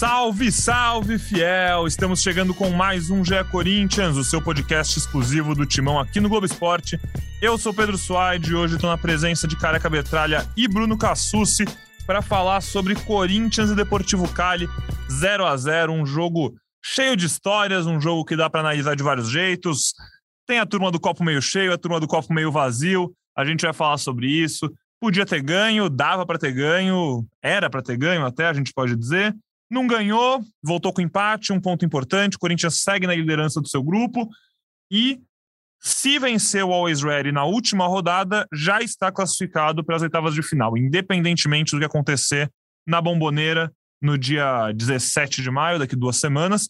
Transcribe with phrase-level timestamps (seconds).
[0.00, 1.86] Salve, salve, fiel!
[1.86, 6.28] Estamos chegando com mais um GE Corinthians, o seu podcast exclusivo do Timão aqui no
[6.30, 6.98] Globo Esporte.
[7.42, 11.66] Eu sou Pedro Suaide e hoje estou na presença de Careca Betralha e Bruno Cassucci
[12.06, 14.66] para falar sobre Corinthians e Deportivo Cali
[15.12, 19.02] 0 a 0 um jogo cheio de histórias, um jogo que dá para analisar de
[19.02, 19.92] vários jeitos.
[20.46, 23.12] Tem a turma do copo meio cheio, a turma do copo meio vazio.
[23.36, 24.72] A gente vai falar sobre isso.
[24.98, 28.96] Podia ter ganho, dava para ter ganho, era para ter ganho até, a gente pode
[28.96, 29.36] dizer.
[29.70, 32.36] Não ganhou, voltou com empate, um ponto importante.
[32.36, 34.28] O Corinthians segue na liderança do seu grupo
[34.90, 35.20] e,
[35.80, 40.42] se vencer o Always Ready na última rodada, já está classificado para as oitavas de
[40.42, 42.50] final, independentemente do que acontecer
[42.86, 46.68] na Bomboneira no dia 17 de maio, daqui duas semanas.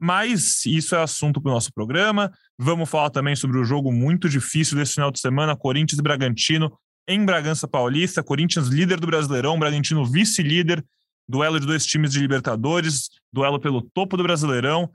[0.00, 2.32] Mas isso é assunto para o nosso programa.
[2.58, 6.76] Vamos falar também sobre o jogo muito difícil desse final de semana: Corinthians e Bragantino
[7.06, 8.22] em Bragança Paulista.
[8.22, 10.84] Corinthians líder do Brasileirão, Bragantino vice-líder
[11.28, 14.90] duelo de dois times de Libertadores, duelo pelo topo do Brasileirão.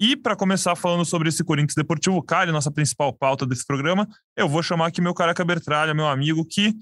[0.00, 4.48] E para começar falando sobre esse Corinthians Deportivo Cali, nossa principal pauta desse programa, eu
[4.48, 6.74] vou chamar aqui meu Caraca Bertralha, meu amigo, que,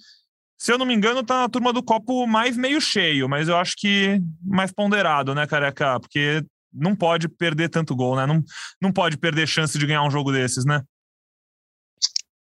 [0.58, 3.56] se eu não me engano, tá na turma do copo mais meio cheio, mas eu
[3.56, 6.00] acho que mais ponderado, né, Careca?
[6.00, 8.26] Porque não pode perder tanto gol, né?
[8.26, 8.42] Não,
[8.80, 10.82] não pode perder chance de ganhar um jogo desses, né?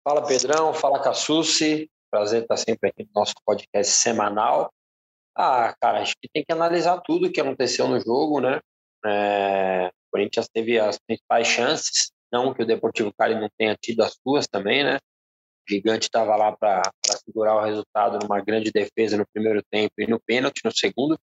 [0.02, 0.72] Fala, Pedrão.
[0.72, 1.90] Fala, Cassucci.
[2.10, 4.72] Prazer estar sempre aqui no nosso podcast semanal.
[5.36, 8.58] Ah, cara, acho que tem que analisar tudo o que aconteceu no jogo, né?
[9.04, 14.02] É, o Corinthians teve as principais chances, não que o Deportivo Cali não tenha tido
[14.02, 14.96] as suas também, né?
[14.96, 16.80] O Gigante estava lá para
[17.22, 21.18] segurar o resultado numa grande defesa no primeiro tempo e no pênalti no segundo.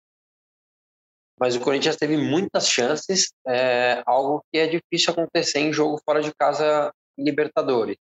[1.38, 6.22] Mas o Corinthians teve muitas chances, é, algo que é difícil acontecer em jogo fora
[6.22, 7.96] de casa em Libertadores.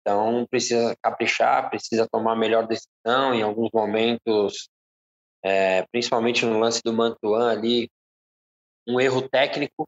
[0.00, 3.34] Então precisa caprichar, precisa tomar melhor decisão.
[3.34, 4.68] Em alguns momentos
[5.44, 7.90] é, principalmente no lance do Mantuan ali,
[8.88, 9.86] um erro técnico.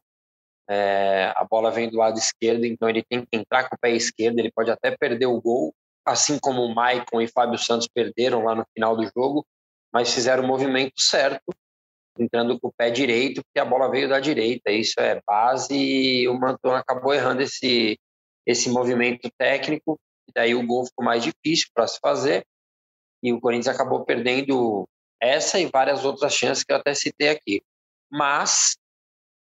[0.68, 3.90] É, a bola vem do lado esquerdo, então ele tem que entrar com o pé
[3.92, 4.38] esquerdo.
[4.38, 8.54] Ele pode até perder o gol, assim como o Maicon e Fábio Santos perderam lá
[8.54, 9.46] no final do jogo,
[9.92, 11.54] mas fizeram o movimento certo,
[12.18, 14.70] entrando com o pé direito, porque a bola veio da direita.
[14.70, 17.98] Isso é base e o Mantuan acabou errando esse,
[18.44, 19.98] esse movimento técnico.
[20.28, 22.44] E daí o gol ficou mais difícil para se fazer
[23.22, 24.86] e o Corinthians acabou perdendo
[25.20, 27.62] essa e várias outras chances que eu até citei aqui.
[28.10, 28.76] Mas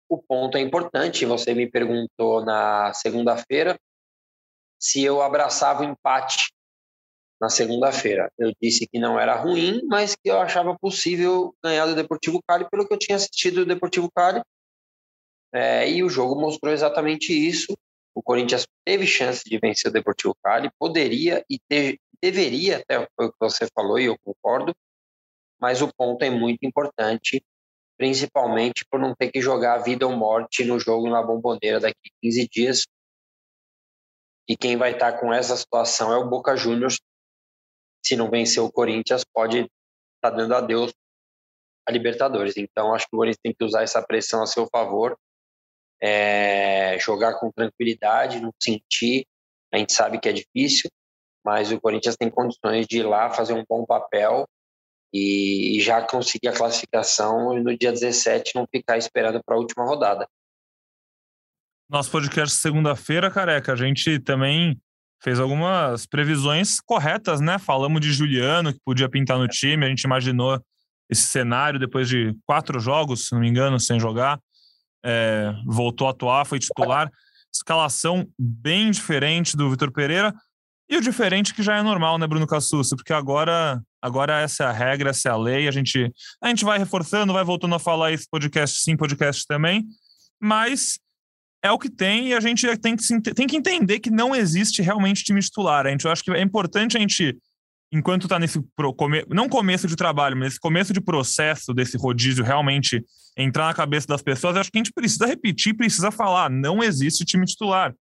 [0.09, 1.25] o ponto é importante.
[1.25, 3.79] Você me perguntou na segunda-feira
[4.79, 6.51] se eu abraçava o empate
[7.39, 8.31] na segunda-feira.
[8.37, 12.69] Eu disse que não era ruim, mas que eu achava possível ganhar do Deportivo Cali
[12.69, 14.41] pelo que eu tinha assistido do Deportivo Cali.
[15.53, 17.75] É, e o jogo mostrou exatamente isso.
[18.13, 21.59] O Corinthians teve chance de vencer o Deportivo Cali, poderia e
[22.21, 24.73] deveria, até foi o que você falou e eu concordo,
[25.61, 27.45] mas o ponto é muito importante,
[27.95, 32.09] principalmente por não ter que jogar vida ou morte no jogo na Bomboneira daqui a
[32.19, 32.87] 15 dias.
[34.49, 36.99] E quem vai estar com essa situação é o Boca Juniors.
[38.03, 39.69] Se não vencer o Corinthians, pode estar
[40.21, 40.91] tá dando adeus
[41.87, 42.57] a Libertadores.
[42.57, 45.15] Então, acho que o Corinthians tem que usar essa pressão a seu favor,
[46.01, 49.27] é, jogar com tranquilidade, não sentir.
[49.71, 50.89] A gente sabe que é difícil,
[51.45, 54.47] mas o Corinthians tem condições de ir lá fazer um bom papel
[55.13, 59.85] e, já conseguir a classificação e no dia 17 não ficar esperando para a última
[59.85, 60.27] rodada.
[61.89, 64.79] Nosso podcast segunda-feira, careca, a gente também
[65.21, 67.59] fez algumas previsões corretas, né?
[67.59, 70.59] Falamos de Juliano, que podia pintar no time, a gente imaginou
[71.09, 74.39] esse cenário depois de quatro jogos, se não me engano, sem jogar.
[75.03, 77.11] É, voltou a atuar, foi titular.
[77.53, 80.33] Escalação bem diferente do Vitor Pereira.
[80.89, 82.95] E o diferente que já é normal, né, Bruno Cassucci?
[82.95, 85.67] Porque agora, agora essa é a regra, essa é a lei.
[85.67, 89.85] A gente, a gente vai reforçando, vai voltando a falar esse podcast sim, podcast também.
[90.41, 90.99] Mas
[91.63, 94.81] é o que tem e a gente tem que, tem que entender que não existe
[94.81, 95.85] realmente time titular.
[95.85, 97.37] A gente, eu acho que é importante a gente,
[97.91, 98.59] enquanto está nesse
[98.97, 103.05] come, não começo de trabalho, mas nesse começo de processo desse rodízio realmente
[103.37, 107.23] entrar na cabeça das pessoas, acho que a gente precisa repetir, precisa falar, não existe
[107.23, 107.93] time titular.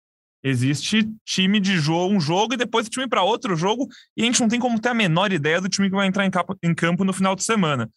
[0.42, 4.40] Existe time de jogo, um jogo e depois time para outro jogo, e a gente
[4.40, 6.74] não tem como ter a menor ideia do time que vai entrar em campo, em
[6.74, 7.90] campo no final de semana.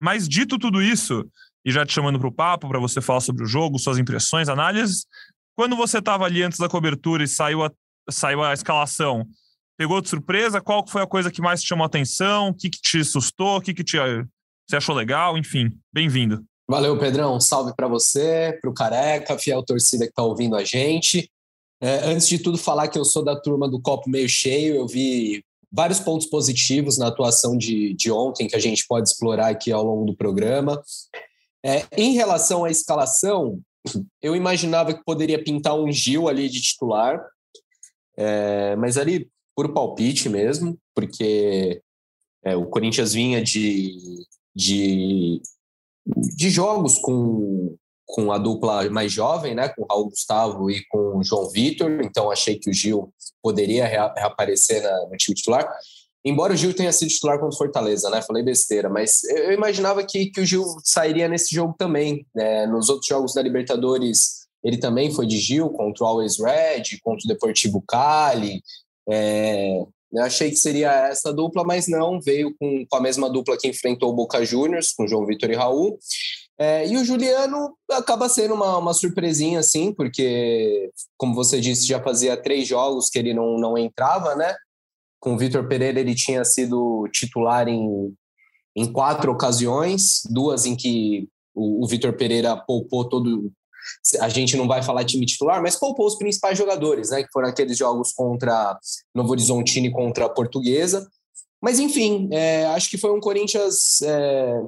[0.00, 1.24] Mas dito tudo isso,
[1.64, 4.48] e já te chamando para o papo, para você falar sobre o jogo, suas impressões,
[4.48, 5.06] análises,
[5.54, 7.70] quando você estava ali antes da cobertura e saiu a,
[8.10, 9.26] saiu a escalação,
[9.76, 10.60] pegou de surpresa?
[10.60, 12.48] Qual foi a coisa que mais te chamou a atenção?
[12.48, 13.58] O que, que te assustou?
[13.58, 13.98] O que, que te,
[14.68, 15.36] você achou legal?
[15.36, 16.44] Enfim, bem-vindo.
[16.68, 17.38] Valeu, Pedrão.
[17.38, 21.30] Salve para você, para o Careca, fiel torcida que está ouvindo a gente.
[21.82, 24.76] É, antes de tudo, falar que eu sou da turma do copo meio cheio.
[24.76, 29.48] Eu vi vários pontos positivos na atuação de, de ontem que a gente pode explorar
[29.48, 30.80] aqui ao longo do programa.
[31.64, 33.60] É, em relação à escalação,
[34.22, 37.20] eu imaginava que poderia pintar um Gil ali de titular,
[38.16, 41.82] é, mas ali por palpite mesmo, porque
[42.44, 44.24] é, o Corinthians vinha de,
[44.54, 45.42] de,
[46.06, 47.76] de jogos com,
[48.06, 52.00] com a dupla mais jovem, né, com o Raul Gustavo e com o João Vitor,
[52.02, 53.12] então achei que o Gil
[53.42, 55.68] poderia reaparecer na, no time titular.
[56.24, 58.22] Embora o Gil tenha sido titular contra o Fortaleza, né?
[58.22, 62.24] Falei besteira, mas eu imaginava que, que o Gil sairia nesse jogo também.
[62.32, 62.64] Né?
[62.66, 67.24] Nos outros jogos da Libertadores, ele também foi de Gil contra o Always Red, contra
[67.24, 68.62] o Deportivo Cali.
[69.08, 69.82] É,
[70.12, 73.66] eu achei que seria essa dupla, mas não, veio com, com a mesma dupla que
[73.66, 75.98] enfrentou o Boca Juniors, com João Vitor e Raul.
[76.62, 82.00] É, e o Juliano acaba sendo uma, uma surpresinha, assim, porque, como você disse, já
[82.00, 84.54] fazia três jogos que ele não, não entrava, né?
[85.18, 88.14] Com o Vitor Pereira, ele tinha sido titular em,
[88.76, 93.50] em quatro ocasiões, duas em que o, o Vitor Pereira poupou todo.
[94.20, 97.24] A gente não vai falar time titular, mas poupou os principais jogadores, né?
[97.24, 98.78] Que foram aqueles jogos contra
[99.12, 101.10] Novo Horizontino e contra a Portuguesa.
[101.60, 104.62] Mas, enfim, é, acho que foi um Corinthians é,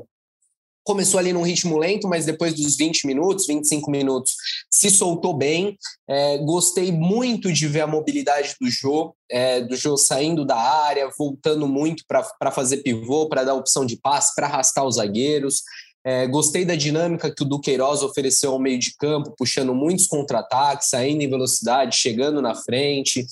[0.85, 4.37] começou ali num ritmo lento, mas depois dos 20 minutos, 25 minutos,
[4.71, 5.77] se soltou bem.
[6.09, 11.11] É, gostei muito de ver a mobilidade do Jô, é, do Jô saindo da área,
[11.19, 15.63] voltando muito para fazer pivô, para dar opção de passe, para arrastar os zagueiros.
[16.07, 20.91] É, gostei da dinâmica que o Duqueiroz ofereceu ao meio de campo, puxando muitos contra-ataques,
[20.91, 23.27] saindo em velocidade, chegando na frente.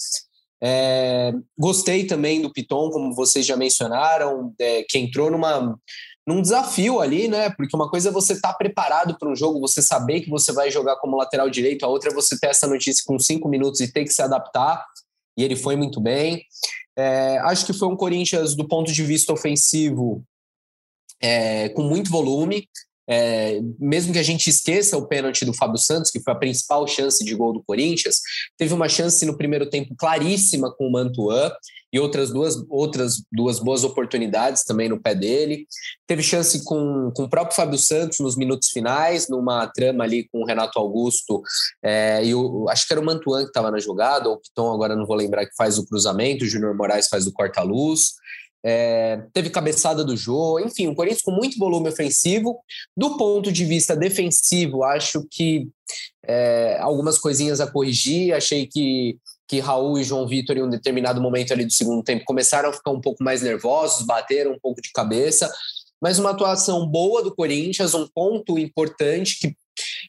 [0.65, 5.77] É, gostei também do Piton, como vocês já mencionaram, é, que entrou numa,
[6.27, 7.51] num desafio ali, né?
[7.51, 10.53] Porque uma coisa é você estar tá preparado para um jogo, você saber que você
[10.53, 13.81] vai jogar como lateral direito, a outra é você ter essa notícia com cinco minutos
[13.81, 14.85] e ter que se adaptar.
[15.37, 16.45] E ele foi muito bem.
[16.97, 20.23] É, acho que foi um Corinthians, do ponto de vista ofensivo,
[21.21, 22.69] é, com muito volume.
[23.09, 26.87] É, mesmo que a gente esqueça o pênalti do Fábio Santos, que foi a principal
[26.87, 28.21] chance de gol do Corinthians,
[28.57, 31.53] teve uma chance no primeiro tempo claríssima com o Mantuan
[31.93, 35.67] e outras duas, outras duas boas oportunidades também no pé dele.
[36.07, 40.41] Teve chance com, com o próprio Fábio Santos nos minutos finais, numa trama ali com
[40.41, 41.43] o Renato Augusto
[41.85, 44.73] é, e o, acho que era o Mantuan que estava na jogada, ou o Piton,
[44.73, 48.15] agora não vou lembrar, que faz o cruzamento, o Júnior Moraes faz o corta-luz.
[48.64, 52.61] É, teve cabeçada do Jô, enfim, o Corinthians com muito volume ofensivo.
[52.97, 55.69] Do ponto de vista defensivo, acho que
[56.25, 58.35] é, algumas coisinhas a corrigir.
[58.35, 59.19] Achei que,
[59.49, 62.73] que Raul e João Vitor, em um determinado momento ali do segundo tempo, começaram a
[62.73, 65.53] ficar um pouco mais nervosos, bateram um pouco de cabeça.
[66.00, 69.56] Mas uma atuação boa do Corinthians, um ponto importante que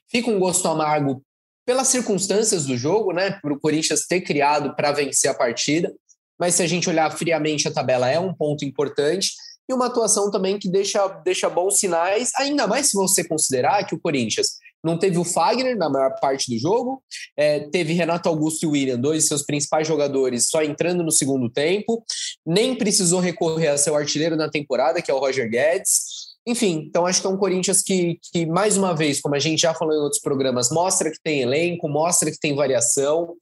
[0.09, 1.23] fica um gosto amargo
[1.65, 3.39] pelas circunstâncias do jogo, né?
[3.41, 5.93] Para o Corinthians ter criado para vencer a partida
[6.39, 9.31] mas se a gente olhar friamente a tabela, é um ponto importante.
[9.69, 13.95] E uma atuação também que deixa, deixa bons sinais, ainda mais se você considerar que
[13.95, 14.47] o Corinthians
[14.83, 17.01] não teve o Fagner na maior parte do jogo,
[17.37, 21.49] é, teve Renato Augusto e William, dois de seus principais jogadores, só entrando no segundo
[21.49, 22.03] tempo,
[22.45, 26.33] nem precisou recorrer a seu artilheiro na temporada, que é o Roger Guedes.
[26.45, 29.61] Enfim, então acho que é um Corinthians que, que, mais uma vez, como a gente
[29.61, 33.33] já falou em outros programas, mostra que tem elenco, mostra que tem variação.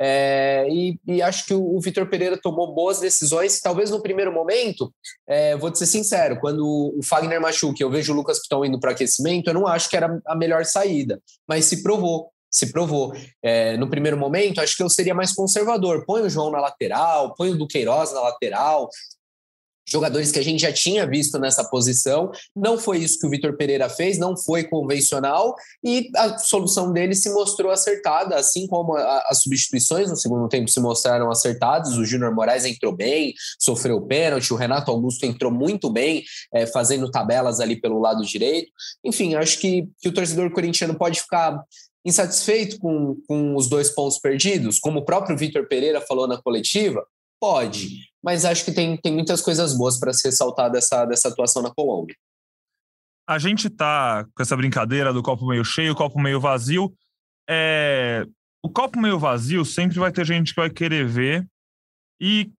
[0.00, 3.60] É, e, e, acho que o, o Vitor Pereira tomou boas decisões.
[3.60, 4.92] Talvez no primeiro momento,
[5.26, 8.92] é, vou ser sincero, quando o Fagner machuca, eu vejo o Lucas Piton indo para
[8.92, 12.30] aquecimento, eu não acho que era a melhor saída, mas se provou.
[12.50, 13.12] Se provou.
[13.42, 16.06] É, no primeiro momento, acho que eu seria mais conservador.
[16.06, 18.88] Põe o João na lateral, põe o Duqueiroz na lateral,
[19.90, 22.30] jogadores que a gente já tinha visto nessa posição.
[22.54, 27.14] Não foi isso que o Vitor Pereira fez, não foi convencional e a solução dele
[27.14, 31.96] se mostrou acertada, assim como a, as substituições no segundo tempo se mostraram acertadas.
[31.96, 37.10] O Júnior Moraes entrou bem, sofreu pênalti, o Renato Augusto entrou muito bem, é, fazendo
[37.10, 38.70] tabelas ali pelo lado direito.
[39.04, 41.62] Enfim, acho que, que o torcedor corintiano pode ficar
[42.04, 47.04] insatisfeito com, com os dois pontos perdidos, como o próprio Vitor Pereira falou na coletiva,
[47.40, 51.62] Pode, mas acho que tem, tem muitas coisas boas para se ressaltar dessa, dessa atuação
[51.62, 52.16] na Colômbia.
[53.28, 56.92] A gente tá com essa brincadeira do copo meio cheio, copo meio vazio.
[57.48, 58.26] É...
[58.62, 61.46] O copo meio vazio sempre vai ter gente que vai querer ver.
[62.20, 62.50] E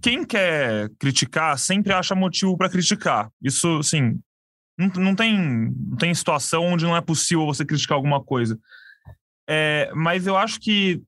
[0.00, 3.30] quem quer criticar sempre acha motivo para criticar.
[3.42, 4.20] Isso, assim,
[4.78, 8.58] não, não, tem, não tem situação onde não é possível você criticar alguma coisa.
[9.48, 11.02] É, mas eu acho que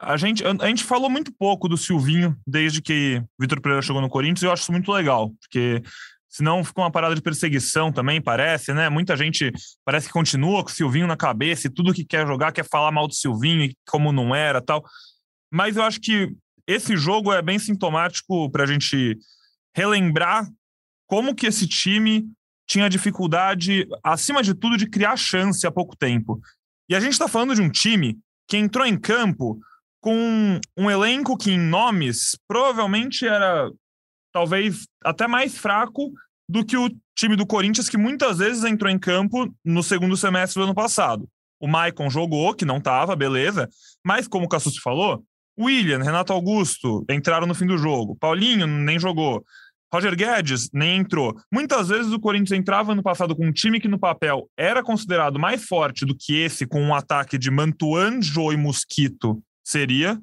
[0.00, 4.08] a gente, a, gente falou muito pouco do Silvinho desde que Vitor Pereira chegou no
[4.08, 5.82] Corinthians e eu acho isso muito legal, porque
[6.28, 8.88] senão fica uma parada de perseguição também, parece, né?
[8.88, 9.52] Muita gente
[9.84, 12.90] parece que continua com o Silvinho na cabeça e tudo que quer jogar quer falar
[12.90, 14.84] mal do Silvinho e como não era tal.
[15.52, 16.34] Mas eu acho que
[16.66, 19.16] esse jogo é bem sintomático para a gente
[19.76, 20.48] relembrar
[21.06, 22.26] como que esse time
[22.66, 26.40] tinha dificuldade, acima de tudo, de criar chance há pouco tempo.
[26.88, 29.60] E a gente está falando de um time que entrou em campo
[30.04, 33.70] com um elenco que, em nomes, provavelmente era
[34.34, 36.12] talvez até mais fraco
[36.46, 40.60] do que o time do Corinthians, que muitas vezes entrou em campo no segundo semestre
[40.60, 41.26] do ano passado.
[41.58, 43.66] O Maicon jogou, que não estava, beleza,
[44.04, 45.24] mas como o Cassus falou,
[45.58, 49.42] William, Renato Augusto entraram no fim do jogo, Paulinho nem jogou,
[49.90, 51.34] Roger Guedes nem entrou.
[51.50, 55.38] Muitas vezes o Corinthians entrava no passado com um time que no papel era considerado
[55.38, 60.20] mais forte do que esse, com um ataque de Mantuan, Jô e Mosquito seria,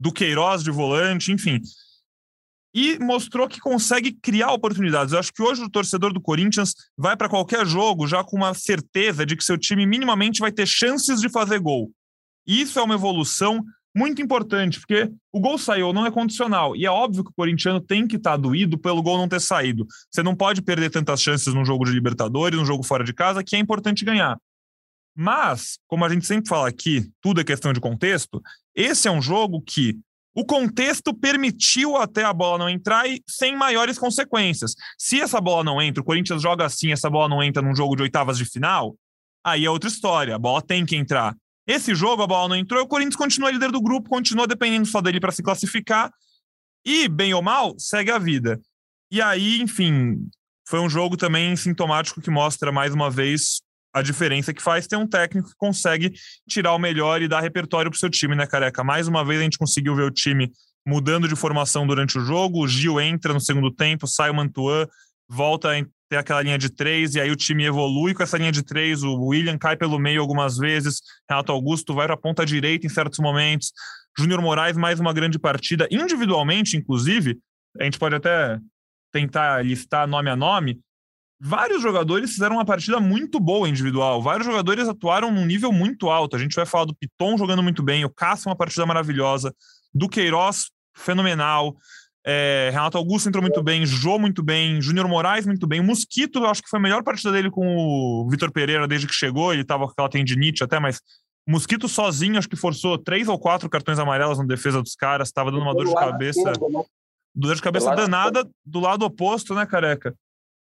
[0.00, 1.60] do Queiroz de volante, enfim.
[2.74, 5.12] E mostrou que consegue criar oportunidades.
[5.12, 8.54] Eu acho que hoje o torcedor do Corinthians vai para qualquer jogo já com uma
[8.54, 11.90] certeza de que seu time minimamente vai ter chances de fazer gol.
[12.46, 13.62] Isso é uma evolução
[13.94, 16.76] muito importante, porque o gol saiu, não é condicional.
[16.76, 19.40] E é óbvio que o corintiano tem que estar tá doído pelo gol não ter
[19.40, 19.86] saído.
[20.10, 23.42] Você não pode perder tantas chances num jogo de Libertadores, num jogo fora de casa,
[23.42, 24.38] que é importante ganhar.
[25.20, 28.40] Mas, como a gente sempre fala aqui, tudo é questão de contexto,
[28.72, 29.98] esse é um jogo que
[30.32, 34.76] o contexto permitiu até a bola não entrar e sem maiores consequências.
[34.96, 37.96] Se essa bola não entra, o Corinthians joga assim, essa bola não entra num jogo
[37.96, 38.94] de oitavas de final,
[39.44, 40.36] aí é outra história.
[40.36, 41.34] A bola tem que entrar.
[41.66, 45.00] Esse jogo, a bola não entrou, o Corinthians continua líder do grupo, continua dependendo só
[45.00, 46.12] dele para se classificar.
[46.86, 48.60] E, bem ou mal, segue a vida.
[49.10, 50.30] E aí, enfim,
[50.64, 53.60] foi um jogo também sintomático que mostra mais uma vez
[53.92, 56.12] a diferença que faz ter um técnico que consegue
[56.48, 58.84] tirar o melhor e dar repertório para o seu time, né, careca?
[58.84, 60.50] Mais uma vez a gente conseguiu ver o time
[60.86, 62.62] mudando de formação durante o jogo.
[62.62, 64.86] O Gil entra no segundo tempo, sai o Mantuan,
[65.28, 65.70] volta
[66.08, 69.02] ter aquela linha de três, e aí o time evolui com essa linha de três.
[69.02, 72.88] O William cai pelo meio algumas vezes, Renato Augusto vai para a ponta direita em
[72.88, 73.72] certos momentos.
[74.18, 77.38] Júnior Moraes, mais uma grande partida, individualmente, inclusive.
[77.78, 78.58] A gente pode até
[79.12, 80.80] tentar listar nome a nome.
[81.40, 84.20] Vários jogadores fizeram uma partida muito boa individual.
[84.20, 86.34] Vários jogadores atuaram num nível muito alto.
[86.34, 89.54] A gente vai falar do Piton jogando muito bem, o Cássio, uma partida maravilhosa,
[89.94, 91.76] do Queiroz, fenomenal.
[92.26, 95.80] É, Renato Augusto entrou muito bem, Jô muito bem, Júnior Moraes muito bem.
[95.80, 99.14] O Mosquito, acho que foi a melhor partida dele com o Vitor Pereira desde que
[99.14, 99.52] chegou.
[99.52, 101.00] Ele estava com aquela tendinite até, mas
[101.48, 105.50] Mosquito sozinho, acho que forçou três ou quatro cartões amarelos na defesa dos caras, estava
[105.50, 106.42] dando uma dor de cabeça.
[106.42, 106.52] Né?
[107.34, 110.14] Dor de cabeça danada do lado oposto, né, careca?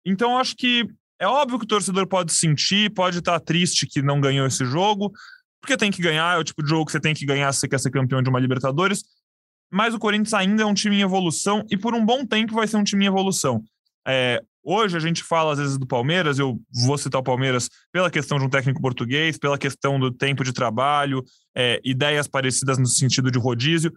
[0.05, 0.87] Então, acho que
[1.19, 5.11] é óbvio que o torcedor pode sentir, pode estar triste que não ganhou esse jogo,
[5.61, 7.61] porque tem que ganhar, é o tipo de jogo que você tem que ganhar se
[7.61, 9.03] você quer ser campeão de uma Libertadores
[9.73, 12.67] mas o Corinthians ainda é um time em evolução e por um bom tempo vai
[12.67, 13.63] ser um time em evolução.
[14.07, 18.11] É, hoje a gente fala às vezes do Palmeiras, eu vou citar o Palmeiras pela
[18.11, 21.23] questão de um técnico português, pela questão do tempo de trabalho,
[21.57, 23.91] é, ideias parecidas no sentido de rodízio.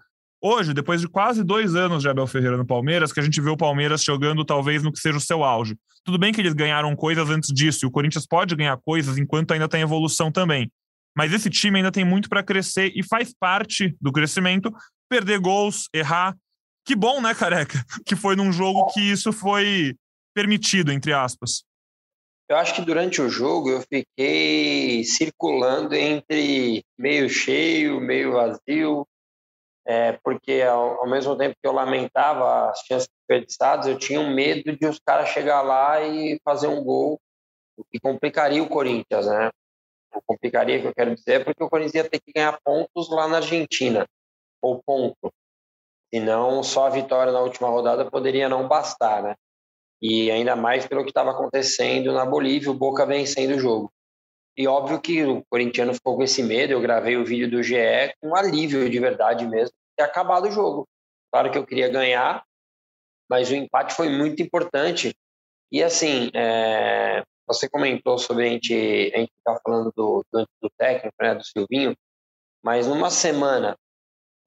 [0.49, 3.51] Hoje, depois de quase dois anos de Abel Ferreira no Palmeiras, que a gente vê
[3.51, 5.77] o Palmeiras jogando talvez no que seja o seu auge.
[6.05, 9.51] Tudo bem que eles ganharam coisas antes disso, e o Corinthians pode ganhar coisas enquanto
[9.51, 10.71] ainda tem evolução também.
[11.17, 14.73] Mas esse time ainda tem muito para crescer e faz parte do crescimento
[15.09, 16.33] perder gols, errar.
[16.87, 17.85] Que bom, né, careca?
[18.07, 19.97] Que foi num jogo que isso foi
[20.33, 21.65] permitido, entre aspas.
[22.49, 29.05] Eu acho que durante o jogo eu fiquei circulando entre meio cheio, meio vazio,
[29.87, 34.35] é, porque ao, ao, mesmo tempo que eu lamentava as chances desperdiçadas, eu tinha um
[34.35, 37.21] medo de os caras chegar lá e fazer um gol,
[37.77, 39.51] o que complicaria o Corinthians, né?
[40.13, 43.09] O complicaria, que eu quero dizer, é porque o Corinthians ia ter que ganhar pontos
[43.11, 44.07] lá na Argentina
[44.61, 45.33] ou ponto.
[46.13, 49.37] Senão, só a vitória na última rodada poderia não bastar, né?
[50.03, 53.93] E ainda mais pelo que estava acontecendo na Bolívia, o Boca vencendo o jogo.
[54.57, 56.73] E óbvio que o corintiano ficou com esse medo.
[56.73, 57.77] Eu gravei o vídeo do GE
[58.21, 60.89] com alívio de verdade mesmo, ter acabado o jogo.
[61.31, 62.43] Claro que eu queria ganhar,
[63.29, 65.15] mas o empate foi muito importante.
[65.71, 70.71] E assim, é, você comentou sobre a gente, a gente tá falando do, do, do
[70.79, 71.95] técnico, né, do Silvinho,
[72.63, 73.77] mas numa semana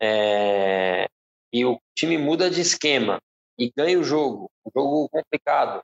[0.02, 1.08] é,
[1.54, 3.22] e o time muda de esquema
[3.58, 5.82] e ganha o jogo, um jogo complicado.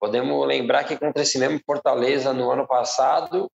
[0.00, 3.50] Podemos lembrar que contra esse mesmo Fortaleza no ano passado,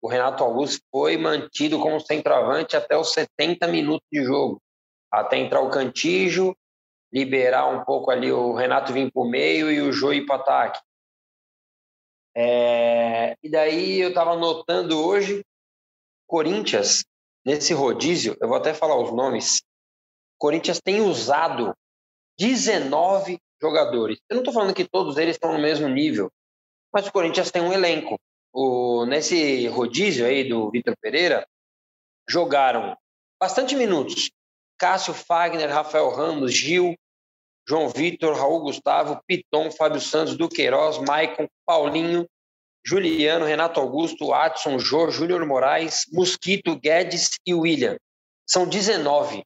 [0.00, 4.60] o Renato Augusto foi mantido como centroavante até os 70 minutos de jogo,
[5.10, 6.56] até entrar o Cantijo,
[7.12, 10.36] liberar um pouco ali o Renato vir para o meio e o Jô ir para
[10.36, 10.80] ataque.
[12.34, 15.44] É, e daí eu estava notando hoje,
[16.26, 17.04] Corinthians
[17.44, 19.62] nesse rodízio, eu vou até falar os nomes,
[20.38, 21.76] Corinthians tem usado
[22.38, 24.18] 19 jogadores.
[24.28, 26.30] Eu não estou falando que todos eles estão no mesmo nível,
[26.92, 28.18] mas o Corinthians tem um elenco.
[28.52, 31.46] O, nesse rodízio aí do Vitor Pereira,
[32.28, 32.96] jogaram
[33.40, 34.30] bastante minutos.
[34.76, 36.94] Cássio Fagner, Rafael Ramos, Gil,
[37.66, 42.26] João Vitor, Raul Gustavo, Piton, Fábio Santos, Duqueiroz, Maicon, Paulinho,
[42.84, 47.96] Juliano, Renato Augusto, Watson, Jô, Júnior Moraes, Mosquito, Guedes e William.
[48.44, 49.44] São 19.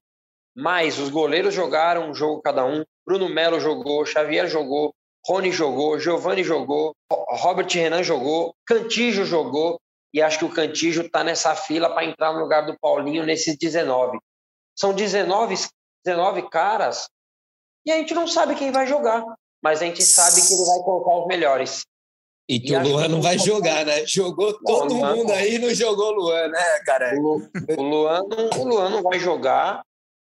[0.57, 2.83] Mas os goleiros jogaram um jogo cada um.
[3.07, 4.93] Bruno Melo jogou, Xavier jogou,
[5.27, 9.81] Rony jogou, Giovanni jogou, Robert Renan jogou, Cantijo jogou,
[10.13, 13.57] e acho que o Cantijo está nessa fila para entrar no lugar do Paulinho nesses
[13.57, 14.19] 19.
[14.75, 15.55] São 19,
[16.05, 17.09] 19 caras
[17.87, 19.25] e a gente não sabe quem vai jogar,
[19.63, 21.87] mas a gente sabe que ele vai colocar os melhores.
[22.49, 24.05] E que e o Luan não vai jogar, né?
[24.07, 27.15] Jogou todo Luan, mundo aí não jogou o Luan, né, cara?
[27.17, 28.23] O, o, Luan,
[28.59, 29.83] o Luan não vai jogar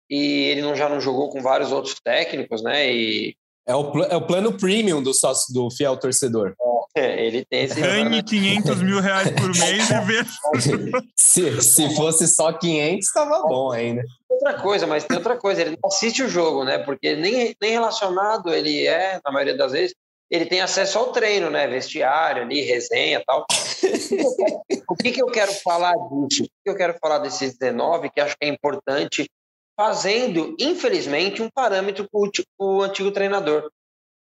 [0.09, 2.91] e ele não, já não jogou com vários outros técnicos, né?
[2.93, 3.35] E
[3.67, 6.55] é o, é o plano premium do sócio do fiel torcedor.
[6.95, 7.81] É, ele tem esse.
[7.81, 11.03] Ganhe 500 mil reais por mês e veja.
[11.15, 14.01] se, se fosse só 500, estava bom ainda.
[14.29, 16.77] Outra coisa, mas tem outra coisa, ele não assiste o jogo, né?
[16.77, 19.95] Porque nem, nem relacionado ele é, na maioria das vezes,
[20.29, 21.67] ele tem acesso ao treino, né?
[21.67, 23.45] Vestiário ali, resenha tal.
[24.89, 25.93] o que, que eu quero falar
[26.27, 26.43] disso?
[26.43, 29.29] O que eu quero falar desses 19, que acho que é importante
[29.75, 33.71] fazendo, infelizmente, um parâmetro para o antigo treinador.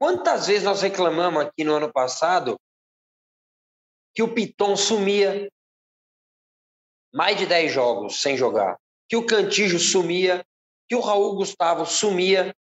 [0.01, 2.59] Quantas vezes nós reclamamos aqui no ano passado
[4.15, 5.49] que o Piton sumia
[7.13, 8.79] mais de 10 jogos sem jogar,
[9.09, 10.45] que o Cantijo sumia,
[10.89, 12.55] que o Raul Gustavo sumia.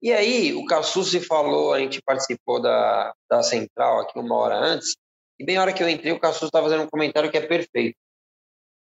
[0.00, 4.96] E aí, o Cassucci falou, a gente participou da, da central aqui uma hora antes,
[5.38, 7.46] e bem na hora que eu entrei, o Cassucci estava fazendo um comentário que é
[7.46, 7.96] perfeito.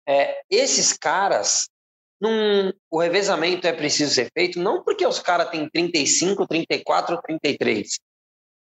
[0.06, 1.68] É, esses caras,
[2.24, 7.98] num, o revezamento é preciso ser feito não porque os caras têm 35, 34, 33.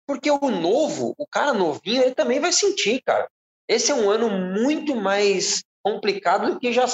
[0.04, 3.30] Porque o novo, o cara novinho, ele também vai sentir, cara.
[3.68, 6.86] Esse é um ano muito mais complicado do que já,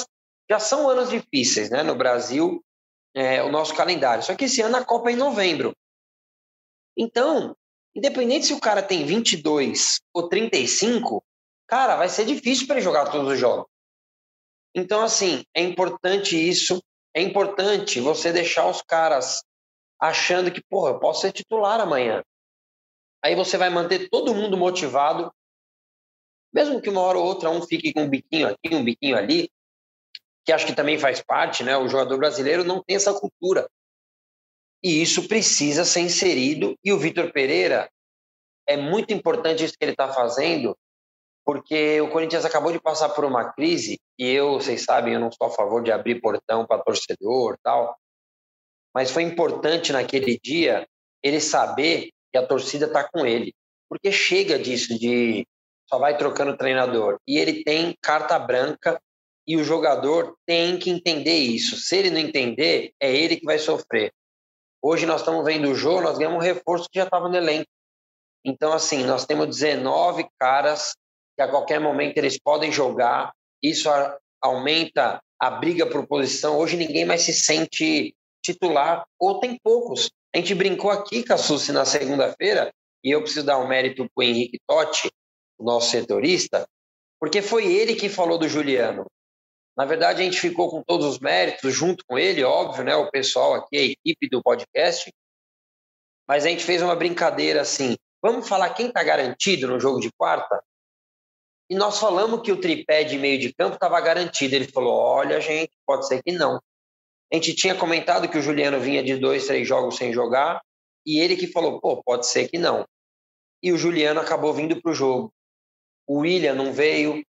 [0.51, 1.83] já são anos difíceis, né?
[1.83, 2.63] No Brasil,
[3.15, 4.23] é, o nosso calendário.
[4.23, 5.75] Só que esse ano a Copa é em novembro.
[6.97, 7.57] Então,
[7.97, 11.25] independente se o cara tem 22 ou 35,
[11.67, 13.67] cara, vai ser difícil para ele jogar todos os jogos.
[14.79, 16.81] Então, assim, é importante isso.
[17.13, 19.43] É importante você deixar os caras
[20.01, 22.23] achando que, porra, eu posso ser titular amanhã.
[23.21, 25.35] Aí você vai manter todo mundo motivado,
[26.53, 29.51] mesmo que uma hora ou outra um fique com um biquinho aqui, um biquinho ali,
[30.45, 31.77] que acho que também faz parte, né?
[31.77, 33.69] O jogador brasileiro não tem essa cultura.
[34.81, 36.79] E isso precisa ser inserido.
[36.85, 37.91] E o Vitor Pereira,
[38.65, 40.79] é muito importante isso que ele está fazendo,
[41.49, 45.33] porque o Corinthians acabou de passar por uma crise e eu, vocês sabem, eu não
[45.33, 47.97] sou a favor de abrir portão para torcedor tal,
[48.95, 50.87] mas foi importante naquele dia
[51.23, 53.55] ele saber que a torcida está com ele,
[53.89, 55.47] porque chega disso de
[55.89, 59.01] só vai trocando treinador e ele tem carta branca
[59.47, 61.79] e o jogador tem que entender isso.
[61.79, 64.13] Se ele não entender, é ele que vai sofrer.
[64.83, 67.71] Hoje nós estamos vendo o jogo, nós ganhamos um reforço que já estava no elenco.
[68.45, 70.93] Então, assim, nós temos 19 caras
[71.39, 73.33] que a qualquer momento eles podem jogar.
[73.63, 73.89] Isso
[74.43, 76.59] aumenta a briga por posição.
[76.59, 78.13] Hoje ninguém mais se sente
[78.45, 80.11] titular, ou tem poucos.
[80.35, 82.73] A gente brincou aqui, Cassucci, na segunda-feira,
[83.05, 85.09] e eu preciso dar um mérito para o Henrique Totti,
[85.61, 86.67] nosso setorista,
[87.21, 89.07] porque foi ele que falou do Juliano.
[89.77, 92.97] Na verdade, a gente ficou com todos os méritos, junto com ele, óbvio, né?
[92.97, 95.13] O pessoal aqui, a equipe do podcast.
[96.27, 100.11] Mas a gente fez uma brincadeira assim: vamos falar quem está garantido no jogo de
[100.13, 100.61] quarta?
[101.71, 104.55] E nós falamos que o tripé de meio de campo estava garantido.
[104.55, 106.61] Ele falou: olha, gente, pode ser que não.
[107.31, 110.63] A gente tinha comentado que o Juliano vinha de dois, três jogos sem jogar,
[111.05, 112.87] e ele que falou: pô, pode ser que não.
[113.63, 115.33] E o Juliano acabou vindo para o jogo.
[116.07, 117.23] O William não veio.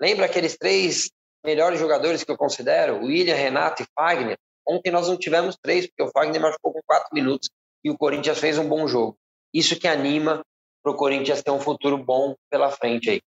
[0.00, 1.10] Lembra aqueles três
[1.44, 3.04] melhores jogadores que eu considero?
[3.04, 4.36] William, Renato e Fagner.
[4.66, 7.50] Ontem nós não tivemos três, porque o Fagner machucou com quatro minutos
[7.84, 9.16] e o Corinthians fez um bom jogo.
[9.52, 10.42] Isso que anima
[10.82, 13.20] para o Corinthians ter um futuro bom pela frente aí.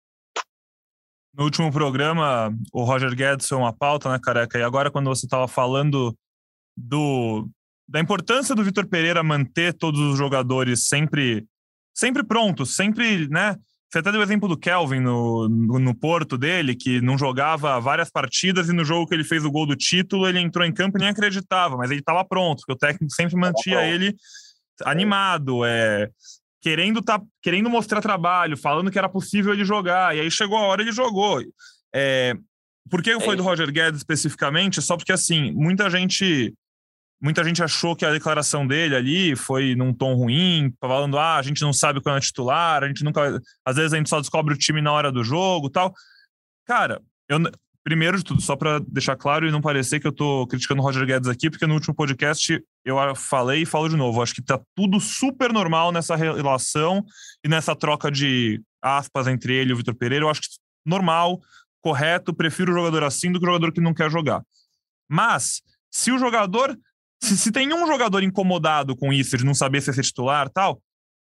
[1.38, 4.58] No último programa, o Roger Guedes foi uma pauta, né, careca?
[4.58, 6.18] E agora, quando você estava falando
[6.76, 7.48] do,
[7.88, 11.46] da importância do Vitor Pereira manter todos os jogadores sempre,
[11.94, 13.56] sempre prontos, sempre, né?
[13.88, 17.80] Você até deu o exemplo do Kelvin no, no, no, Porto dele, que não jogava
[17.80, 20.74] várias partidas e no jogo que ele fez o gol do título, ele entrou em
[20.74, 24.16] campo e nem acreditava, mas ele estava pronto, porque o técnico sempre mantinha ele
[24.84, 26.10] animado, é,
[26.62, 30.62] querendo, tá, querendo mostrar trabalho, falando que era possível ele jogar, e aí chegou a
[30.62, 31.42] hora ele jogou.
[31.94, 32.36] É,
[32.90, 34.82] por que foi é do Roger Guedes especificamente?
[34.82, 36.54] Só porque, assim, muita gente
[37.20, 41.42] muita gente achou que a declaração dele ali foi num tom ruim, falando, ah, a
[41.42, 43.42] gente não sabe quando é titular, a gente nunca...
[43.66, 45.94] Às vezes a gente só descobre o time na hora do jogo tal.
[46.66, 47.40] Cara, eu,
[47.88, 50.84] Primeiro de tudo, só para deixar claro e não parecer que eu estou criticando o
[50.84, 54.22] Roger Guedes aqui, porque no último podcast eu falei e falo de novo.
[54.22, 57.02] Acho que está tudo super normal nessa relação
[57.46, 60.26] e nessa troca de aspas entre ele e o Vitor Pereira.
[60.26, 60.48] Eu acho que
[60.86, 61.40] normal,
[61.82, 62.34] correto.
[62.34, 64.44] Prefiro o jogador assim do que o jogador que não quer jogar.
[65.10, 66.78] Mas, se o jogador.
[67.24, 70.82] Se, se tem um jogador incomodado com isso, de não saber se é titular tal,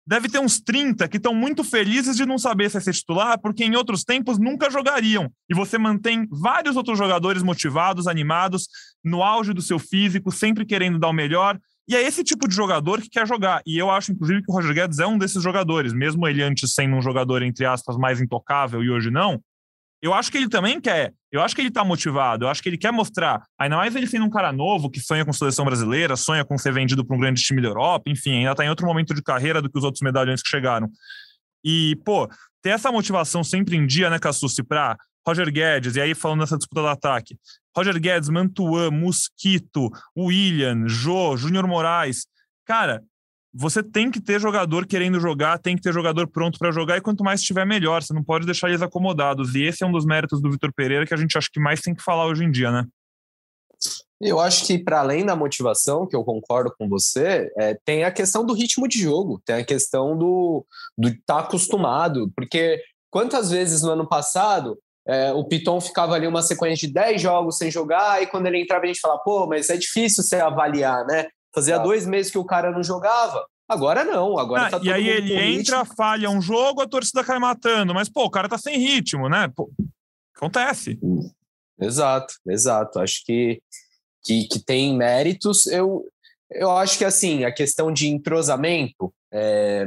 [0.07, 3.39] deve ter uns 30 que estão muito felizes de não saber se é ser titular,
[3.41, 5.31] porque em outros tempos nunca jogariam.
[5.49, 8.69] E você mantém vários outros jogadores motivados, animados,
[9.05, 11.59] no auge do seu físico, sempre querendo dar o melhor.
[11.89, 13.63] E é esse tipo de jogador que quer jogar.
[13.67, 16.73] E eu acho, inclusive, que o Roger Guedes é um desses jogadores, mesmo ele antes
[16.73, 19.41] sendo um jogador, entre aspas, mais intocável e hoje não.
[20.03, 21.13] Eu acho que ele também quer.
[21.31, 22.45] Eu acho que ele tá motivado.
[22.45, 23.43] Eu acho que ele quer mostrar.
[23.59, 26.73] Ainda mais ele sendo um cara novo que sonha com seleção brasileira, sonha com ser
[26.73, 28.11] vendido para um grande time da Europa.
[28.11, 30.89] Enfim, ainda tá em outro momento de carreira do que os outros medalhões que chegaram.
[31.63, 32.29] E, pô,
[32.63, 36.57] ter essa motivação sempre em dia, né, Cassucci, pra Roger Guedes, e aí falando dessa
[36.57, 37.37] disputa do ataque.
[37.77, 42.27] Roger Guedes, Mantuan, Mosquito, William, Jô, Júnior Moraes.
[42.67, 43.03] Cara,
[43.53, 47.01] você tem que ter jogador querendo jogar, tem que ter jogador pronto para jogar, e
[47.01, 48.03] quanto mais estiver, melhor.
[48.03, 49.55] Você não pode deixar eles acomodados.
[49.55, 51.81] E esse é um dos méritos do Vitor Pereira que a gente acha que mais
[51.81, 52.85] tem que falar hoje em dia, né?
[54.21, 58.13] Eu acho que, para além da motivação, que eu concordo com você, é, tem a
[58.13, 60.67] questão do ritmo de jogo, tem a questão do
[61.03, 62.31] estar tá acostumado.
[62.37, 67.21] Porque quantas vezes no ano passado é, o Piton ficava ali uma sequência de 10
[67.21, 70.37] jogos sem jogar, e quando ele entrava, a gente falava, pô, mas é difícil você
[70.37, 71.27] avaliar, né?
[71.55, 71.83] Fazia tá.
[71.83, 73.47] dois meses que o cara não jogava.
[73.69, 77.39] Agora não, agora ah, tá E aí ele entra, falha um jogo, a torcida cai
[77.39, 77.95] matando.
[77.95, 79.49] Mas, pô, o cara tá sem ritmo, né?
[79.55, 79.71] Pô,
[80.37, 80.99] acontece.
[81.81, 82.99] Exato, exato.
[82.99, 83.63] Acho que,
[84.25, 85.67] que, que tem méritos.
[85.69, 86.05] Eu,
[86.51, 89.87] eu acho que, assim, a questão de entrosamento é,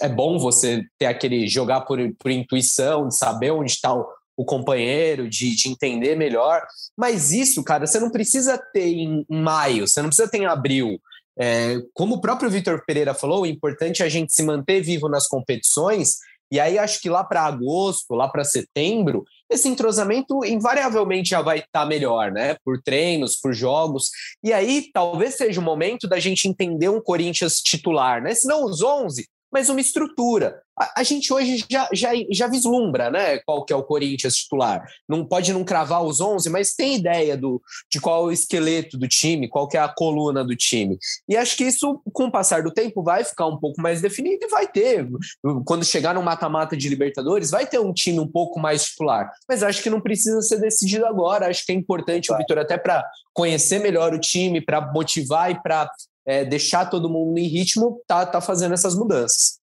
[0.00, 4.06] é bom você ter aquele jogar por, por intuição, de saber onde está o,
[4.42, 6.62] o companheiro, de, de entender melhor.
[6.96, 11.00] Mas isso, cara, você não precisa ter em, maio, você não precisa ter em abril.
[11.38, 15.08] É, como o próprio Vitor Pereira falou, o importante é a gente se manter vivo
[15.08, 16.16] nas competições.
[16.50, 21.60] E aí acho que lá para agosto, lá para setembro, esse entrosamento invariavelmente já vai
[21.60, 22.56] estar tá melhor, né?
[22.62, 24.10] Por treinos, por jogos.
[24.44, 28.34] E aí talvez seja o momento da gente entender um Corinthians titular, né?
[28.34, 30.60] Se não os 11, mas uma estrutura.
[30.82, 34.84] A, a, gente hoje já, já, já vislumbra né, qual que é o Corinthians titular.
[35.08, 38.98] Não pode não cravar os 11, mas tem ideia do, de qual é o esqueleto
[38.98, 40.98] do time, qual que é a coluna do time.
[41.28, 44.44] E acho que isso, com o passar do tempo, vai ficar um pouco mais definido
[44.44, 45.08] e vai ter.
[45.64, 49.30] Quando chegar no mata-mata de Libertadores, vai ter um time um pouco mais titular.
[49.48, 51.48] Mas acho que não precisa ser decidido agora.
[51.48, 55.62] Acho que é importante o Vitor até para conhecer melhor o time, para motivar e
[55.62, 55.88] para
[56.26, 59.61] é, deixar todo mundo em ritmo, tá, tá fazendo essas mudanças.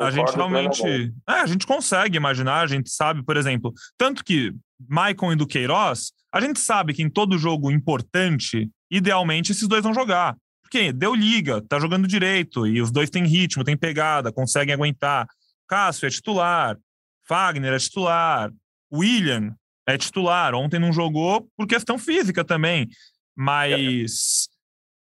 [0.00, 0.82] A gente realmente.
[1.28, 4.54] É, a gente consegue imaginar, a gente sabe, por exemplo, tanto que
[4.88, 9.92] Maicon e Duqueiroz, a gente sabe que em todo jogo importante, idealmente esses dois vão
[9.92, 10.36] jogar.
[10.62, 15.26] Porque deu liga, tá jogando direito, e os dois têm ritmo, têm pegada, conseguem aguentar.
[15.68, 16.78] Cássio é titular,
[17.26, 18.50] Fagner é titular,
[18.92, 19.54] William
[19.86, 20.54] é titular.
[20.54, 22.88] Ontem não jogou por questão física também.
[23.36, 24.48] Mas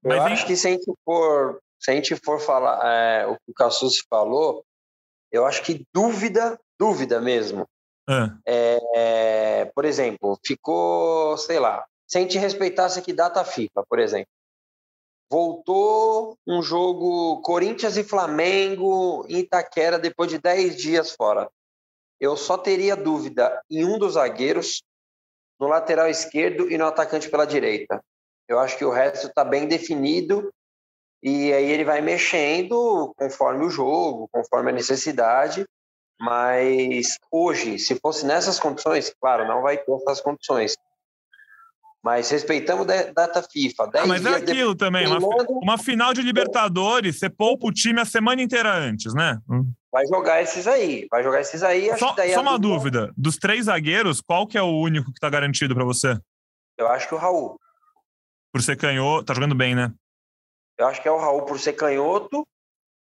[0.03, 3.35] eu Mas acho que se a gente for, se a gente for falar é, o
[3.35, 4.63] que o Cassus falou,
[5.31, 7.67] eu acho que dúvida, dúvida mesmo.
[8.07, 8.37] Ah.
[8.45, 14.31] É, por exemplo, ficou, sei lá, se a gente respeitasse aqui data FIFA, por exemplo.
[15.31, 21.47] Voltou um jogo Corinthians e Flamengo em Itaquera depois de 10 dias fora.
[22.19, 24.81] Eu só teria dúvida em um dos zagueiros,
[25.59, 28.03] no lateral esquerdo e no atacante pela direita.
[28.47, 30.51] Eu acho que o resto está bem definido
[31.21, 35.65] e aí ele vai mexendo conforme o jogo, conforme a necessidade.
[36.19, 40.75] Mas hoje, se fosse nessas condições, claro, não vai ter essas condições.
[42.03, 43.89] Mas respeitamos a data FIFA.
[43.95, 48.05] Ah, mas é aquilo também, uma, uma, final de Libertadores, você poupa o time a
[48.05, 49.37] semana inteira antes, né?
[49.91, 51.89] Vai jogar esses aí, vai jogar esses aí.
[51.97, 55.75] Só, só uma dúvida, dos três zagueiros, qual que é o único que está garantido
[55.75, 56.17] para você?
[56.77, 57.59] Eu acho que o Raul
[58.51, 59.91] por ser canhoto, tá jogando bem, né?
[60.79, 62.47] Eu acho que é o Raul por ser canhoto.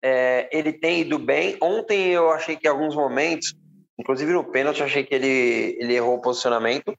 [0.03, 1.57] É, ele tem ido bem.
[1.63, 3.55] Ontem eu achei que em alguns momentos,
[3.97, 6.93] inclusive no pênalti, achei que ele, ele errou o posicionamento.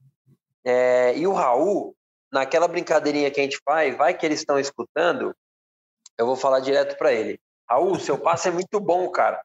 [0.64, 1.94] É, e o Raul,
[2.32, 5.36] naquela brincadeirinha que a gente faz, vai que eles estão escutando,
[6.18, 7.38] eu vou falar direto para ele.
[7.70, 9.42] Raul, seu passe é muito bom, cara.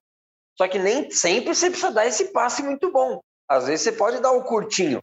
[0.57, 3.21] Só que nem sempre você precisa dar esse passe muito bom.
[3.49, 5.03] Às vezes você pode dar o curtinho.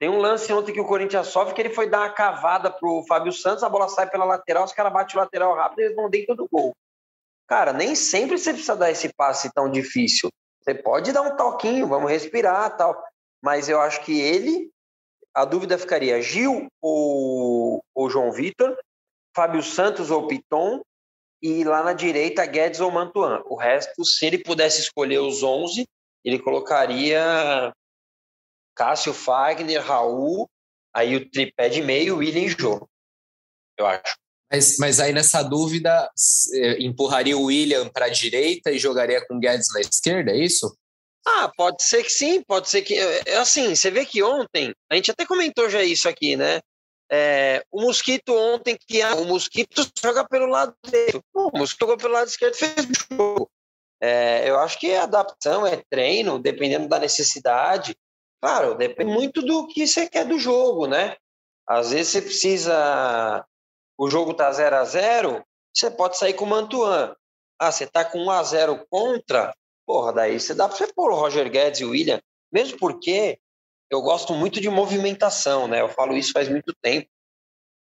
[0.00, 3.04] Tem um lance ontem que o Corinthians sofre que ele foi dar uma cavada pro
[3.06, 5.94] Fábio Santos, a bola sai pela lateral, os caras batem o lateral rápido e eles
[5.94, 6.74] vão dentro do gol.
[7.46, 10.30] Cara, nem sempre você precisa dar esse passe tão difícil.
[10.62, 12.98] Você pode dar um toquinho, vamos respirar tal.
[13.42, 14.70] mas eu acho que ele,
[15.34, 18.74] a dúvida ficaria Gil ou, ou João Vitor,
[19.36, 20.80] Fábio Santos ou Piton,
[21.42, 23.42] e lá na direita Guedes ou Mantuan.
[23.44, 25.86] O resto, se ele pudesse escolher os 11,
[26.24, 27.70] ele colocaria
[28.80, 30.48] Cássio Fagner, Raul,
[30.96, 32.88] aí o tripé de meio, William e Jô,
[33.78, 34.16] eu acho.
[34.50, 36.10] Mas, mas aí nessa dúvida,
[36.54, 40.74] é, empurraria o William para a direita e jogaria com Guedes na esquerda, é isso?
[41.26, 42.94] Ah, pode ser que sim, pode ser que.
[43.26, 46.60] É assim, você vê que ontem, a gente até comentou já isso aqui, né?
[47.12, 51.22] É, o Mosquito ontem, que o Mosquito joga pelo lado direito.
[51.34, 53.50] O Mosquito jogou pelo lado esquerdo fez o jogo.
[54.02, 57.94] É, eu acho que é adaptação, é treino, dependendo da necessidade.
[58.40, 61.16] Claro, depende muito do que você quer do jogo, né?
[61.68, 63.46] Às vezes você precisa.
[63.98, 67.14] O jogo tá 0 a 0 você pode sair com o Mantuan.
[67.58, 69.54] Ah, você tá com 1 a 0 contra,
[69.86, 73.38] porra, daí você dá para você pôr o Roger Guedes e o William, mesmo porque
[73.90, 75.80] eu gosto muito de movimentação, né?
[75.80, 77.08] Eu falo isso faz muito tempo.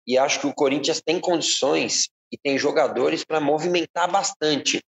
[0.06, 4.82] E acho que o Corinthians tem condições e tem jogadores para movimentar bastante.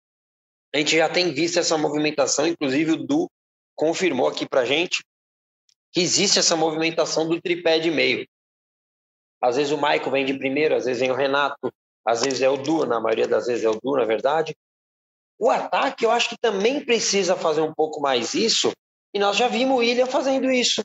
[0.75, 3.29] A gente já tem visto essa movimentação, inclusive o Du
[3.75, 5.03] confirmou aqui para gente
[5.97, 8.29] que existe essa movimentação do tripé de meio.
[9.41, 11.73] Às vezes o Maicon vem de primeiro, às vezes vem o Renato,
[12.05, 14.55] às vezes é o Du, na maioria das vezes é o Du, na verdade.
[15.39, 18.73] O ataque, eu acho que também precisa fazer um pouco mais isso,
[19.15, 20.83] e nós já vimos o William fazendo isso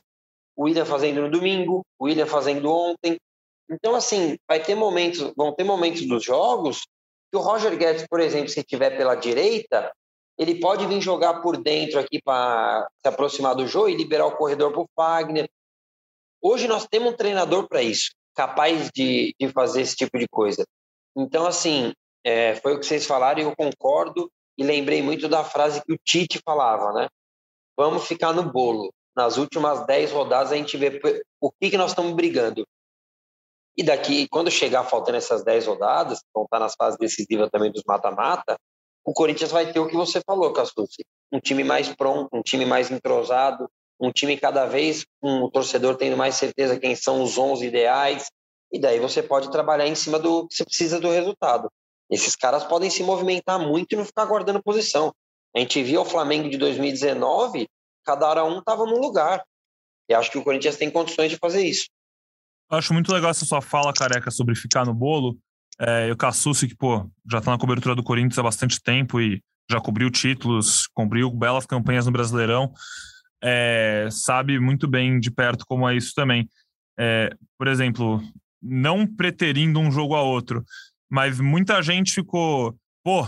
[0.56, 3.18] o William fazendo no domingo, o William fazendo ontem.
[3.70, 6.86] Então, assim, vai ter momentos, vão ter momentos dos jogos
[7.30, 9.92] que o Roger Guedes, por exemplo, se estiver pela direita,
[10.42, 14.36] ele pode vir jogar por dentro aqui para se aproximar do jogo e liberar o
[14.36, 15.48] corredor para o Fagner.
[16.40, 20.64] Hoje nós temos um treinador para isso, capaz de, de fazer esse tipo de coisa.
[21.16, 21.92] Então, assim,
[22.24, 25.92] é, foi o que vocês falaram e eu concordo e lembrei muito da frase que
[25.92, 27.08] o Tite falava, né?
[27.76, 31.00] Vamos ficar no bolo nas últimas 10 rodadas a gente vê
[31.40, 32.66] o que, que nós estamos brigando.
[33.76, 37.70] E daqui, quando chegar faltando essas 10 rodadas, que vão estar nas fases decisivas também
[37.70, 38.56] dos mata-mata,
[39.04, 41.04] o Corinthians vai ter o que você falou, Cassucci.
[41.32, 43.68] Um time mais pronto, um time mais entrosado,
[44.00, 48.30] um time cada vez com o torcedor tendo mais certeza quem são os 11 ideais.
[48.72, 51.70] E daí você pode trabalhar em cima do que você precisa do resultado.
[52.10, 55.12] Esses caras podem se movimentar muito e não ficar guardando posição.
[55.54, 57.68] A gente viu o Flamengo de 2019
[58.04, 59.42] cada hora um estava num lugar.
[60.08, 61.86] E acho que o Corinthians tem condições de fazer isso.
[62.70, 65.38] Eu acho muito legal essa sua fala, careca, sobre ficar no bolo.
[65.80, 69.20] É, e o Cassucci, que, pô, já está na cobertura do Corinthians há bastante tempo
[69.20, 72.72] e já cobriu títulos, cobriu belas campanhas no Brasileirão,
[73.42, 76.48] é, sabe muito bem de perto como é isso também.
[76.98, 78.22] É, por exemplo,
[78.62, 80.64] não preterindo um jogo a outro,
[81.10, 83.26] mas muita gente ficou, pô,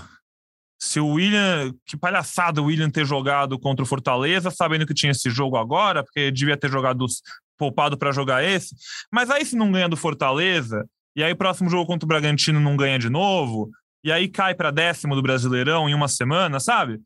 [0.79, 5.13] se o William, que palhaçada o William ter jogado contra o Fortaleza, sabendo que tinha
[5.13, 7.07] esse jogo agora, porque devia ter jogado
[7.57, 8.77] poupado para jogar esse.
[9.11, 10.85] Mas aí se não ganha do Fortaleza,
[11.17, 13.71] e aí próximo jogo contra o Bragantino não ganha de novo,
[14.05, 17.01] e aí cai para décimo do Brasileirão em uma semana, sabe?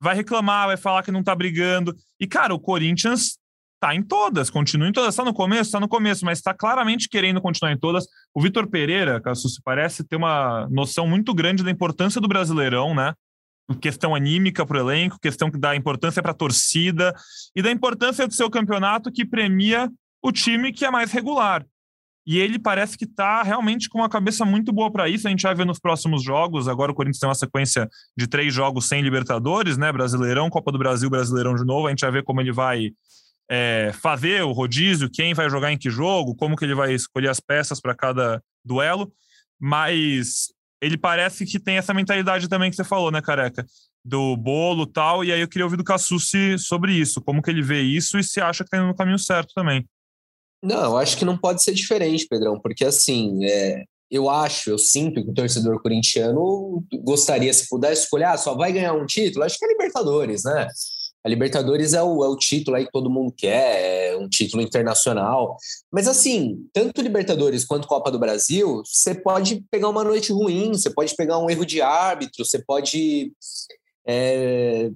[0.00, 1.96] Vai reclamar, vai falar que não tá brigando.
[2.20, 3.38] E cara, o Corinthians
[3.80, 5.14] tá em todas, continua em todas.
[5.14, 8.06] Tá no começo, tá no começo, mas está claramente querendo continuar em todas.
[8.34, 13.14] O Vitor Pereira, se parece ter uma noção muito grande da importância do Brasileirão, né?
[13.80, 17.14] Questão anímica para o elenco, questão que dá importância para a torcida
[17.56, 19.90] e da importância do seu campeonato que premia
[20.22, 21.64] o time que é mais regular.
[22.26, 25.26] E ele parece que está realmente com uma cabeça muito boa para isso.
[25.26, 26.68] A gente vai ver nos próximos jogos.
[26.68, 29.92] Agora o Corinthians tem uma sequência de três jogos sem Libertadores, né?
[29.92, 31.86] Brasileirão, Copa do Brasil, Brasileirão de novo.
[31.86, 32.92] A gente vai ver como ele vai
[33.50, 37.28] é, fazer o rodízio, quem vai jogar em que jogo, como que ele vai escolher
[37.28, 39.12] as peças para cada duelo,
[39.60, 40.46] mas
[40.80, 43.64] ele parece que tem essa mentalidade também que você falou, né, Careca?
[44.04, 47.62] Do bolo tal, e aí eu queria ouvir do Cassucci sobre isso, como que ele
[47.62, 49.86] vê isso e se acha que está indo no caminho certo também.
[50.64, 54.78] Não, eu acho que não pode ser diferente, Pedrão, porque assim, é, eu acho, eu
[54.78, 59.44] sinto que o torcedor corintiano gostaria, se pudesse escolher, ah, só vai ganhar um título,
[59.44, 60.66] acho que é Libertadores, né?
[61.22, 64.62] A Libertadores é o, é o título aí que todo mundo quer, é um título
[64.62, 65.56] internacional.
[65.92, 70.90] Mas assim, tanto Libertadores quanto Copa do Brasil, você pode pegar uma noite ruim, você
[70.90, 73.32] pode pegar um erro de árbitro, você pode
[74.06, 74.90] é,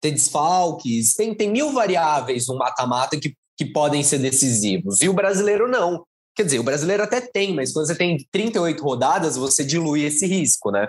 [0.00, 5.00] ter desfalques, tem, tem mil variáveis no mata-mata que, que podem ser decisivos.
[5.02, 6.04] E o brasileiro não.
[6.36, 10.26] Quer dizer, o brasileiro até tem, mas quando você tem 38 rodadas, você dilui esse
[10.26, 10.88] risco, né?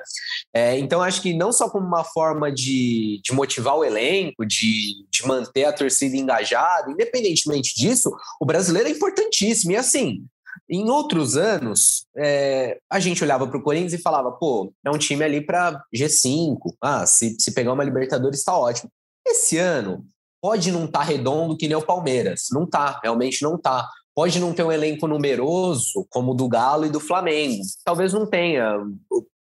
[0.51, 5.05] É, então, acho que não só como uma forma de, de motivar o elenco, de,
[5.07, 9.71] de manter a torcida engajada, independentemente disso, o brasileiro é importantíssimo.
[9.71, 10.25] E assim,
[10.67, 14.97] em outros anos, é, a gente olhava para o Corinthians e falava, pô, é um
[14.97, 18.89] time ali para G5, ah, se, se pegar uma Libertadores está ótimo.
[19.27, 20.05] Esse ano,
[20.45, 22.43] pode não estar tá redondo que nem o Palmeiras.
[22.51, 23.89] Não tá, realmente não tá.
[24.13, 27.63] Pode não ter um elenco numeroso como o do Galo e do Flamengo.
[27.83, 28.77] Talvez não tenha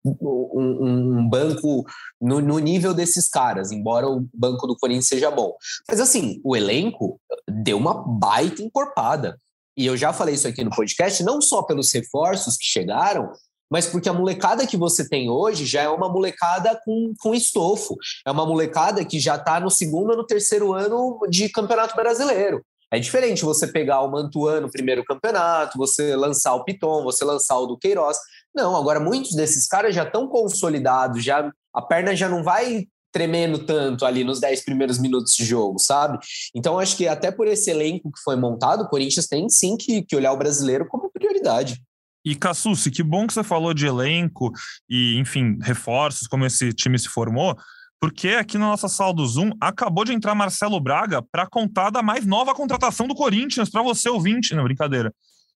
[0.04, 1.86] um, um banco
[2.20, 5.54] no, no, nível desses caras, embora o banco do Corinthians seja bom.
[5.88, 9.40] Mas assim, o elenco deu uma baita encorpada.
[9.78, 13.32] E eu já falei isso aqui no podcast, não só pelos reforços que chegaram,
[13.70, 17.96] mas porque a molecada que você tem hoje já é uma molecada com, com estofo.
[18.26, 22.64] É uma molecada que já está no segundo ou no terceiro ano de campeonato brasileiro.
[22.92, 27.56] É diferente você pegar o Mantuano no primeiro campeonato, você lançar o Piton, você lançar
[27.59, 28.18] o do Queiroz.
[28.52, 33.61] Não, agora muitos desses caras já estão consolidados, já a perna já não vai tremendo
[33.61, 36.18] tanto ali nos 10 primeiros minutos de jogo, sabe?
[36.54, 40.02] Então acho que até por esse elenco que foi montado, o Corinthians tem sim que,
[40.02, 41.80] que olhar o brasileiro como prioridade.
[42.24, 44.52] E Cassucci, que bom que você falou de elenco
[44.88, 47.56] e, enfim, reforços, como esse time se formou,
[48.00, 52.02] porque aqui na nossa sala do Zoom acabou de entrar Marcelo Braga para contar da
[52.02, 54.54] mais nova contratação do Corinthians para você ouvinte.
[54.54, 55.12] Não, brincadeira.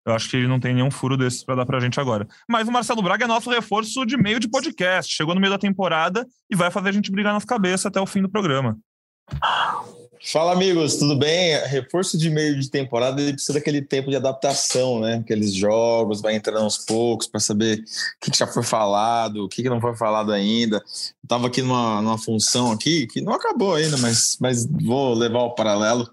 [0.06, 2.28] Eu acho que ele não tem nenhum furo desses para dar para a gente agora.
[2.49, 5.13] Mas o Marcelo Braga é nosso reforço de meio de podcast.
[5.15, 8.06] Chegou no meio da temporada e vai fazer a gente brigar nas cabeças até o
[8.06, 8.78] fim do programa.
[10.26, 11.60] Fala, amigos, tudo bem?
[11.68, 15.16] Reforço de meio de temporada ele precisa daquele tempo de adaptação, né?
[15.16, 17.84] Aqueles jogos, vai entrando aos poucos para saber o
[18.22, 20.82] que, que, já foi falado, o que, que não foi falado ainda.
[21.22, 25.56] Estava aqui numa, numa função aqui que não acabou ainda, mas, mas vou levar o
[25.56, 26.10] paralelo.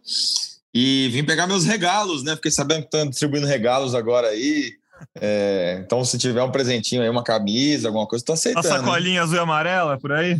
[0.74, 2.34] E vim pegar meus regalos, né?
[2.34, 4.72] Fiquei sabendo que estão distribuindo regalos agora aí.
[5.20, 8.66] É, então, se tiver um presentinho aí, uma camisa, alguma coisa, tô aceitando.
[8.66, 10.36] Uma sacolinha azul e amarela por aí?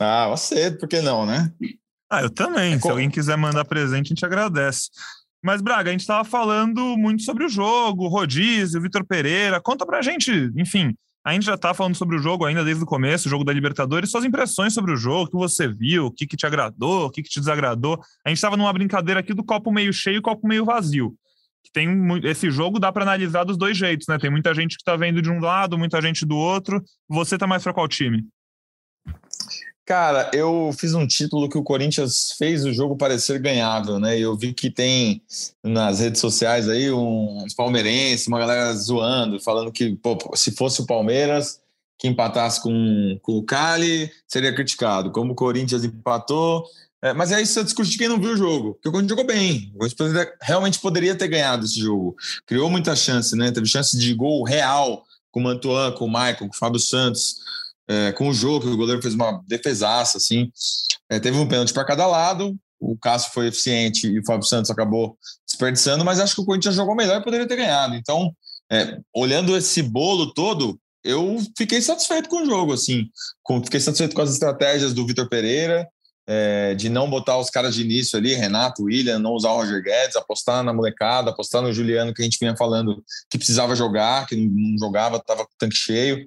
[0.00, 1.52] Ah, eu aceito, por que não, né?
[2.10, 2.74] Ah, eu também.
[2.74, 4.88] É Se alguém quiser mandar presente, a gente agradece.
[5.42, 9.60] Mas, Braga, a gente estava falando muito sobre o jogo, rodízio, Vitor Pereira.
[9.60, 12.86] Conta pra gente, enfim, a gente já está falando sobre o jogo ainda desde o
[12.86, 16.10] começo, o jogo da Libertadores, suas impressões sobre o jogo, o que você viu, o
[16.10, 18.00] que, que te agradou, o que, que te desagradou.
[18.24, 21.14] A gente estava numa brincadeira aqui do copo meio cheio e copo meio vazio.
[21.72, 21.88] Tem
[22.22, 24.18] esse jogo dá para analisar dos dois jeitos, né?
[24.18, 26.80] Tem muita gente que está vendo de um lado, muita gente do outro.
[27.08, 28.24] Você tá mais para qual time?
[29.86, 34.18] Cara, eu fiz um título que o Corinthians fez o jogo parecer ganhável, né?
[34.18, 35.22] Eu vi que tem
[35.62, 40.86] nas redes sociais aí uns palmeirenses, uma galera zoando, falando que pô, se fosse o
[40.86, 41.60] Palmeiras
[41.96, 45.12] que empatasse com, com o Cali, seria criticado.
[45.12, 46.64] Como o Corinthians empatou.
[47.00, 48.74] É, mas é isso, é discurso de quem não viu o jogo.
[48.74, 49.70] Porque o Corinthians jogou bem.
[49.76, 52.16] O Corinthians realmente poderia ter ganhado esse jogo.
[52.44, 53.52] Criou muita chance, né?
[53.52, 57.36] Teve chance de gol real com o Mantuan, com o Michael, com o Fábio Santos
[57.88, 60.50] é, com o jogo, que o goleiro fez uma defesaça, assim.
[61.10, 64.70] É, teve um pênalti para cada lado, o Cássio foi eficiente e o Fábio Santos
[64.70, 67.94] acabou desperdiçando, mas acho que o Corinthians jogou melhor e poderia ter ganhado.
[67.94, 68.32] Então,
[68.70, 73.08] é, olhando esse bolo todo, eu fiquei satisfeito com o jogo, assim.
[73.42, 75.88] Com, fiquei satisfeito com as estratégias do Vitor Pereira,
[76.28, 79.80] é, de não botar os caras de início ali, Renato, William, não usar o Roger
[79.80, 84.26] Guedes, apostar na molecada, apostar no Juliano, que a gente vinha falando que precisava jogar,
[84.26, 86.26] que não, jogava, estava com o tanque cheio.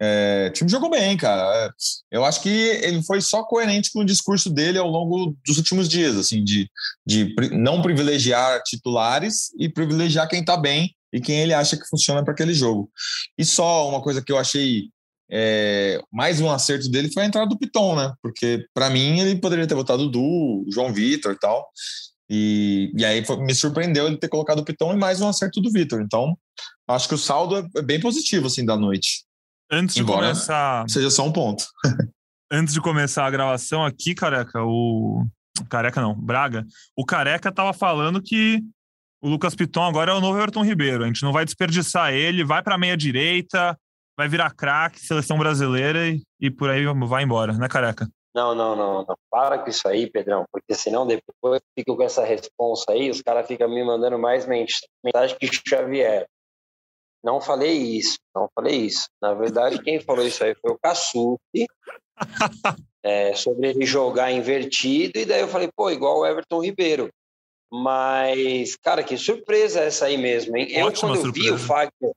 [0.00, 1.42] É, o time jogou bem, cara.
[1.66, 5.56] É, eu acho que ele foi só coerente com o discurso dele ao longo dos
[5.56, 6.70] últimos dias, assim, de,
[7.06, 12.22] de não privilegiar titulares e privilegiar quem tá bem e quem ele acha que funciona
[12.22, 12.90] para aquele jogo.
[13.36, 14.88] E só uma coisa que eu achei
[15.30, 18.12] é, mais um acerto dele foi a entrada do Piton, né?
[18.22, 21.66] Porque para mim ele poderia ter botado o Du, João Vitor e tal.
[22.30, 25.60] E, e aí foi, me surpreendeu ele ter colocado o Piton e mais um acerto
[25.60, 26.00] do Vitor.
[26.00, 26.36] Então,
[26.86, 29.24] acho que o saldo é, é bem positivo assim da noite.
[29.70, 30.84] Antes de Embora começar.
[30.88, 31.64] Seja só um ponto.
[32.50, 35.26] antes de começar a gravação aqui, careca, o.
[35.68, 36.64] Careca não, Braga.
[36.96, 38.62] O careca tava falando que
[39.20, 41.04] o Lucas Piton agora é o novo Everton Ribeiro.
[41.04, 43.76] A gente não vai desperdiçar ele, vai para meia direita,
[44.16, 48.08] vai virar craque, seleção brasileira e, e por aí vai embora, né, careca?
[48.34, 49.16] Não, não, não, não.
[49.30, 53.46] Para com isso aí, Pedrão, porque senão depois fico com essa resposta aí, os caras
[53.46, 56.26] ficam me mandando mais mensagem que Xavier.
[57.28, 59.06] Não falei isso, não falei isso.
[59.20, 61.66] Na verdade, quem falou isso aí foi o Cassucci,
[63.02, 67.10] é, sobre ele jogar invertido, e daí eu falei, pô, igual o Everton Ribeiro.
[67.70, 70.68] Mas, cara, que surpresa essa aí mesmo, hein?
[70.70, 72.14] eu, quando eu vi o Fagner,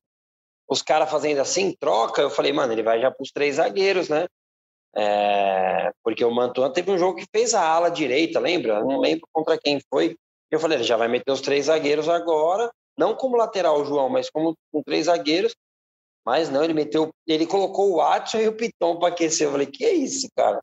[0.65, 4.07] os caras fazendo assim, troca, eu falei, mano, ele vai já para os três zagueiros,
[4.07, 4.27] né?
[4.95, 8.79] É, porque o Mantuan teve um jogo que fez a ala direita, lembra?
[8.79, 10.15] Não lembro contra quem foi.
[10.49, 12.71] Eu falei, ele já vai meter os três zagueiros agora,
[13.01, 15.55] não como lateral, João, mas como com três zagueiros.
[16.23, 19.47] Mas não, ele meteu, ele colocou o Watson e o Piton para aquecer.
[19.47, 20.61] Eu falei, que é isso, cara?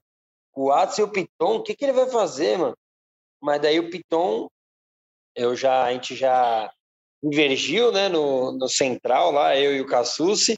[0.54, 2.76] O Watson e o Piton, o que, que ele vai fazer, mano?
[3.42, 4.48] Mas daí o Piton,
[5.34, 6.72] eu já, a gente já
[7.20, 10.56] invergiu, né, no, no central lá, eu e o Cassucci.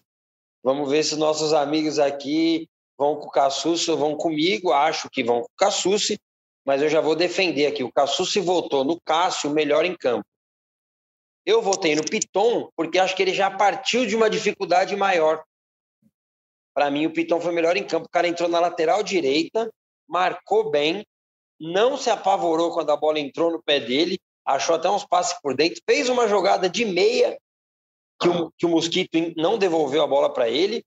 [0.63, 2.69] Vamos ver se nossos amigos aqui
[2.99, 4.71] vão com o Cassucci ou vão comigo.
[4.71, 6.19] Acho que vão com o Cassucci,
[6.63, 7.83] mas eu já vou defender aqui.
[7.83, 10.27] O Cassucci votou no Cássio melhor em campo.
[11.51, 15.43] Eu votei no Piton porque acho que ele já partiu de uma dificuldade maior.
[16.73, 18.07] Para mim, o Piton foi melhor em campo.
[18.07, 19.69] O cara entrou na lateral direita,
[20.09, 21.05] marcou bem,
[21.59, 25.57] não se apavorou quando a bola entrou no pé dele, achou até uns passes por
[25.57, 27.37] dentro, fez uma jogada de meia
[28.21, 30.85] que o, que o Mosquito não devolveu a bola para ele.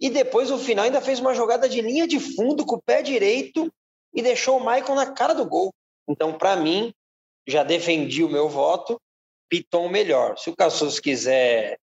[0.00, 3.02] E depois, no final, ainda fez uma jogada de linha de fundo com o pé
[3.02, 3.68] direito
[4.14, 5.74] e deixou o Michael na cara do gol.
[6.06, 6.94] Então, para mim,
[7.48, 8.96] já defendi o meu voto.
[9.48, 10.36] Piton melhor.
[10.38, 11.78] Se o Cassus quiser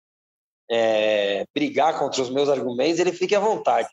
[0.71, 3.89] é, brigar contra os meus argumentos, ele fique à vontade.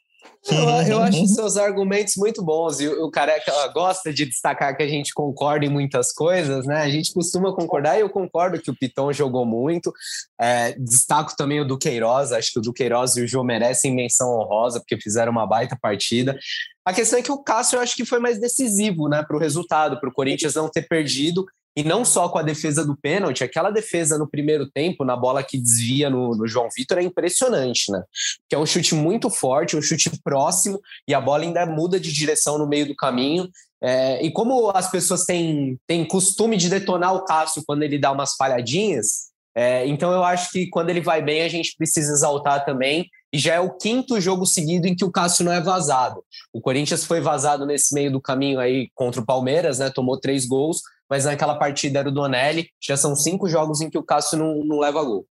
[0.47, 4.87] Eu, eu, acho seus argumentos muito bons e o, Careca gosta de destacar que a
[4.87, 6.81] gente concorda em muitas coisas, né?
[6.81, 9.91] A gente costuma concordar e eu concordo que o Piton jogou muito.
[10.39, 14.79] É, destaco também o Duqueiroz, acho que o Duqueiroz e o João merecem menção honrosa
[14.79, 16.37] porque fizeram uma baita partida.
[16.85, 19.39] A questão é que o Cássio eu acho que foi mais decisivo né, para o
[19.39, 21.43] resultado, para o Corinthians não ter perdido
[21.75, 25.43] e não só com a defesa do pênalti, aquela defesa no primeiro tempo, na bola
[25.43, 28.01] que desvia no, no, João Vitor, é impressionante, né?
[28.47, 32.13] Que é um chute muito forte, um chute próximo, e a bola ainda muda de
[32.13, 33.49] direção no meio do caminho.
[33.83, 38.11] É, e como as pessoas têm, têm costume de detonar o Cássio quando ele dá
[38.11, 42.65] umas falhadinhas, é, então eu acho que quando ele vai bem, a gente precisa exaltar
[42.65, 43.09] também.
[43.33, 46.23] E já é o quinto jogo seguido em que o Cássio não é vazado.
[46.53, 49.89] O Corinthians foi vazado nesse meio do caminho aí contra o Palmeiras, né?
[49.89, 52.69] Tomou três gols, mas naquela partida era o Donelli.
[52.81, 55.27] Já são cinco jogos em que o Cássio não, não leva gol.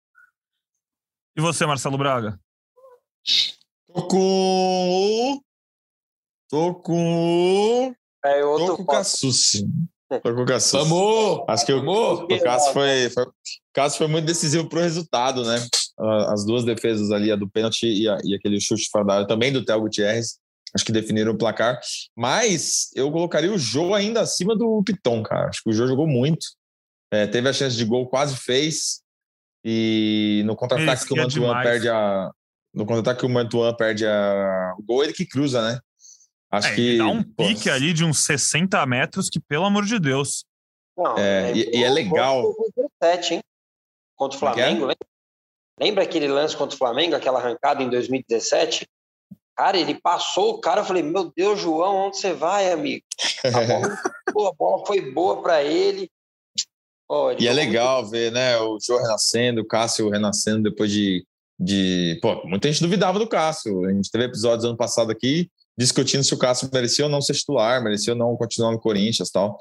[1.36, 2.38] E você, Marcelo Braga?
[3.92, 5.40] Tô com.
[6.48, 7.94] Tô com.
[8.24, 9.66] É, eu tô com o Cassucci.
[10.08, 10.84] Tô com o Cassucci.
[10.84, 11.44] Amor!
[11.48, 12.22] Acho que Amor.
[12.22, 13.32] o, o Cássio foi, foi, o
[13.72, 15.56] Cássio foi muito decisivo pro resultado, né?
[16.28, 19.26] As duas defesas ali, a do pênalti e, a, e aquele chute fora da área,
[19.26, 20.38] também do Théo Gutierrez
[20.74, 21.80] acho que definiram o placar.
[22.16, 25.48] Mas eu colocaria o Jô ainda acima do Piton, cara.
[25.48, 26.46] Acho que o Jô jogou muito.
[27.10, 29.02] É, teve a chance de gol, quase fez.
[29.64, 32.30] E no contra-ataque que o Mantuan perde a.
[32.72, 34.74] No contra-ataque que o Mantuan perde a...
[34.78, 35.80] o gol, ele que cruza, né?
[36.50, 36.98] Acho é, que.
[36.98, 40.44] Dá um pique pô, ali de uns 60 metros que, pelo amor de Deus.
[40.96, 42.42] Não, é, é, e, e, é legal.
[42.42, 43.40] 2017, hein?
[44.16, 44.54] Contra o é é?
[44.54, 45.09] Flamengo, lembra?
[45.80, 48.86] Lembra aquele lance contra o Flamengo, aquela arrancada em 2017?
[49.56, 53.04] Cara, ele passou o cara, eu falei, meu Deus, João, onde você vai, amigo?
[53.44, 56.10] A bola, a bola foi boa para ele.
[57.08, 61.26] Oh, ele e é legal ver, né, o João renascendo, o Cássio renascendo depois de,
[61.58, 62.18] de...
[62.22, 63.84] Pô, muita gente duvidava do Cássio.
[63.84, 67.34] A gente teve episódios ano passado aqui discutindo se o Cássio merecia ou não ser
[67.34, 69.58] titular, merecia ou não continuar no Corinthians e tal.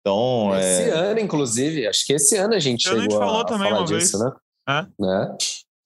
[0.00, 0.90] Então, esse é...
[0.90, 3.84] ano, inclusive, acho que esse ano a gente chegou a gente falou a também falar
[3.84, 4.32] disso, vez.
[4.32, 4.32] né?
[4.98, 5.36] Né?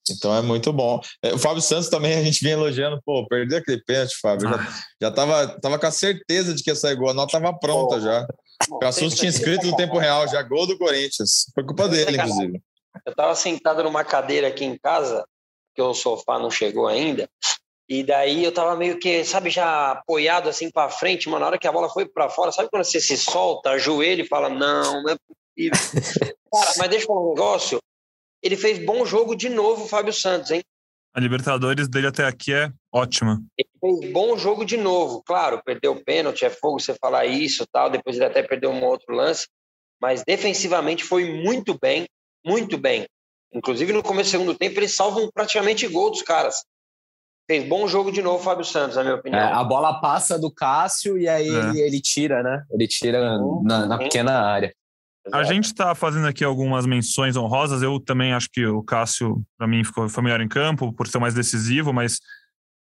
[0.09, 0.99] Então é muito bom.
[1.21, 4.49] É, o Fábio Santos também a gente vinha elogiando, pô, perdeu aquele pênalti, Fábio.
[4.49, 4.67] Já, ah.
[5.01, 8.01] já tava, tava com a certeza de que ia sair gol, a nota tava pronta
[8.01, 8.27] já.
[8.69, 11.45] O Cassus tinha escrito no tempo real, já gol do Corinthians.
[11.53, 12.61] Foi culpa dele, inclusive.
[13.05, 15.25] Eu tava sentado numa cadeira aqui em casa,
[15.73, 17.27] que o sofá não chegou ainda,
[17.89, 21.57] e daí eu tava meio que, sabe, já apoiado assim para frente, mano, na hora
[21.57, 25.03] que a bola foi para fora, sabe quando você se solta, ajoelha e fala, não,
[25.03, 25.71] não é possível.
[26.53, 27.79] Cara, mas deixa eu falar um negócio,
[28.43, 30.61] ele fez bom jogo de novo, o Fábio Santos, hein?
[31.15, 33.41] A Libertadores dele até aqui é ótima.
[33.57, 35.23] Ele fez bom jogo de novo.
[35.23, 37.89] Claro, perdeu o pênalti, é fogo você falar isso tal.
[37.89, 39.47] Depois ele até perdeu um outro lance.
[40.01, 42.05] Mas defensivamente foi muito bem,
[42.43, 43.05] muito bem.
[43.53, 46.65] Inclusive no começo do segundo tempo, eles salvam praticamente gol dos caras.
[47.47, 49.39] Fez bom jogo de novo, Fábio Santos, na minha opinião.
[49.39, 51.51] É, a bola passa do Cássio e aí é.
[51.51, 52.63] ele, ele, tira, né?
[52.71, 54.73] Ele tira na, na pequena área.
[55.31, 57.81] A gente está fazendo aqui algumas menções honrosas.
[57.81, 61.19] Eu também acho que o Cássio, para mim, ficou, foi melhor em campo por ser
[61.19, 62.19] mais decisivo, mas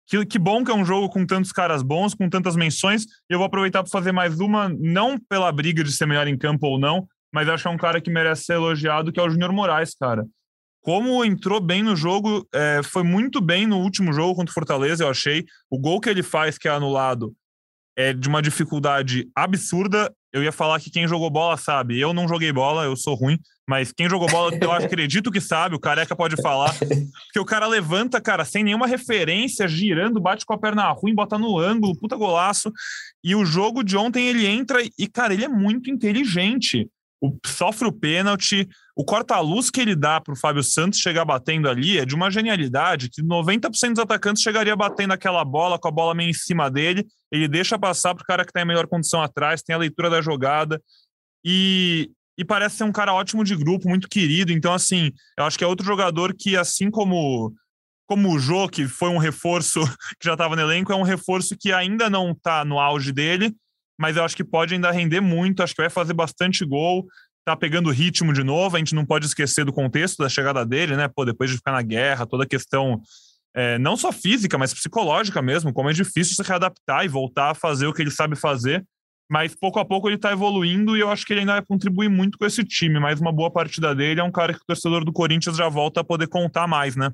[0.08, 3.04] que, que bom que é um jogo com tantos caras bons, com tantas menções.
[3.30, 6.38] E eu vou aproveitar para fazer mais uma, não pela briga de ser melhor em
[6.38, 9.24] campo ou não, mas acho que é um cara que merece ser elogiado, que é
[9.24, 10.26] o Júnior Moraes, cara.
[10.82, 15.04] Como entrou bem no jogo, é, foi muito bem no último jogo contra o Fortaleza,
[15.04, 15.46] eu achei.
[15.70, 17.34] O gol que ele faz, que é anulado,
[17.98, 20.14] é de uma dificuldade absurda.
[20.34, 22.00] Eu ia falar que quem jogou bola sabe.
[22.00, 25.76] Eu não joguei bola, eu sou ruim, mas quem jogou bola, eu acredito que sabe,
[25.76, 26.74] o careca pode falar.
[26.78, 31.38] Porque o cara levanta, cara, sem nenhuma referência, girando, bate com a perna ruim, bota
[31.38, 32.72] no ângulo, puta golaço.
[33.24, 36.90] E o jogo de ontem ele entra e, cara, ele é muito inteligente.
[37.20, 41.68] O, sofre o pênalti, o corta-luz que ele dá para o Fábio Santos chegar batendo
[41.68, 45.92] ali é de uma genialidade que 90% dos atacantes chegaria batendo aquela bola com a
[45.92, 47.08] bola meio em cima dele.
[47.32, 50.10] Ele deixa passar para o cara que está em melhor condição atrás, tem a leitura
[50.10, 50.82] da jogada
[51.44, 54.52] e, e parece ser um cara ótimo de grupo, muito querido.
[54.52, 57.54] Então, assim, eu acho que é outro jogador que, assim como
[58.08, 59.82] como o Jô, que foi um reforço
[60.18, 63.54] que já estava no elenco, é um reforço que ainda não está no auge dele,
[63.98, 67.06] mas eu acho que pode ainda render muito, acho que vai fazer bastante gol,
[67.46, 70.96] tá pegando ritmo de novo, a gente não pode esquecer do contexto da chegada dele,
[70.96, 71.08] né?
[71.08, 73.02] Pô, depois de ficar na guerra, toda a questão
[73.56, 77.56] é, não só física, mas psicológica mesmo, como é difícil se readaptar e voltar a
[77.56, 78.86] fazer o que ele sabe fazer.
[79.30, 82.08] Mas pouco a pouco ele está evoluindo e eu acho que ele ainda vai contribuir
[82.08, 83.00] muito com esse time.
[83.00, 86.02] Mais uma boa partida dele é um cara que o torcedor do Corinthians já volta
[86.02, 87.12] a poder contar mais, né?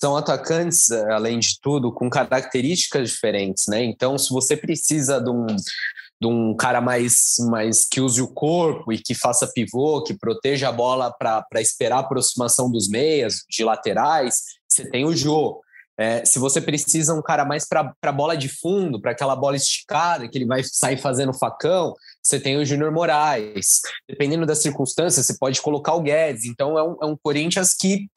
[0.00, 3.84] São atacantes, eh, além de tudo, com características diferentes, né?
[3.84, 8.92] Então, se você precisa de um, de um cara mais, mais que use o corpo
[8.92, 13.64] e que faça pivô, que proteja a bola para esperar a aproximação dos meias, de
[13.64, 15.60] laterais, você tem o Jô.
[15.96, 20.28] É, se você precisa um cara mais para bola de fundo, para aquela bola esticada,
[20.28, 23.80] que ele vai sair fazendo facão, você tem o Júnior Moraes.
[24.08, 26.46] Dependendo das circunstâncias, você pode colocar o Guedes.
[26.46, 28.08] Então é um, é um Corinthians que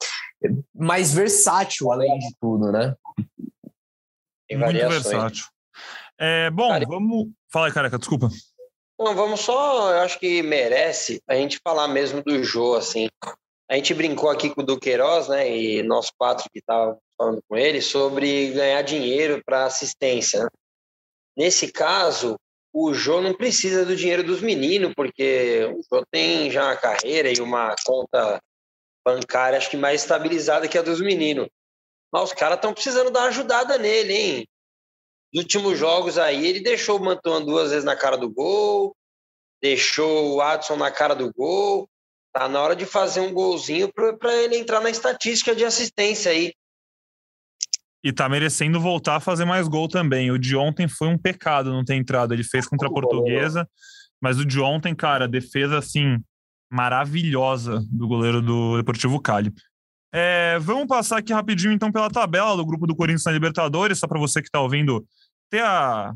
[0.74, 2.94] mais versátil, além de tudo, né?
[4.50, 5.44] Muito versátil.
[6.18, 7.28] É, bom, cara, vamos.
[7.50, 8.28] Fala aí, careca, desculpa.
[8.98, 9.92] Não, vamos só.
[9.92, 13.08] Eu acho que merece a gente falar mesmo do Jô, assim.
[13.70, 15.48] A gente brincou aqui com o Duqueiroz, né?
[15.56, 20.44] E nós quatro que estavam falando com ele sobre ganhar dinheiro para assistência.
[20.44, 20.48] Né?
[21.36, 22.36] Nesse caso,
[22.72, 27.30] o Jô não precisa do dinheiro dos meninos, porque o Jô tem já uma carreira
[27.30, 28.40] e uma conta
[29.12, 31.48] bancária, acho que mais estabilizada que a dos meninos.
[32.12, 34.48] Mas os caras estão precisando dar uma ajudada nele, hein?
[35.32, 38.96] Nos últimos jogos aí, ele deixou o Mantuan duas vezes na cara do gol,
[39.62, 41.88] deixou o Adson na cara do gol.
[42.32, 46.52] Tá na hora de fazer um golzinho para ele entrar na estatística de assistência aí.
[48.04, 50.30] E tá merecendo voltar a fazer mais gol também.
[50.30, 52.32] O de ontem foi um pecado não ter entrado.
[52.32, 53.68] Ele fez contra a Portuguesa,
[54.20, 56.18] mas o de ontem, cara, defesa assim
[56.70, 59.52] maravilhosa do goleiro do Deportivo Cali.
[60.12, 64.06] É, vamos passar aqui rapidinho então pela tabela do grupo do Corinthians na Libertadores, só
[64.06, 65.06] para você que está ouvindo
[65.50, 66.14] ter a,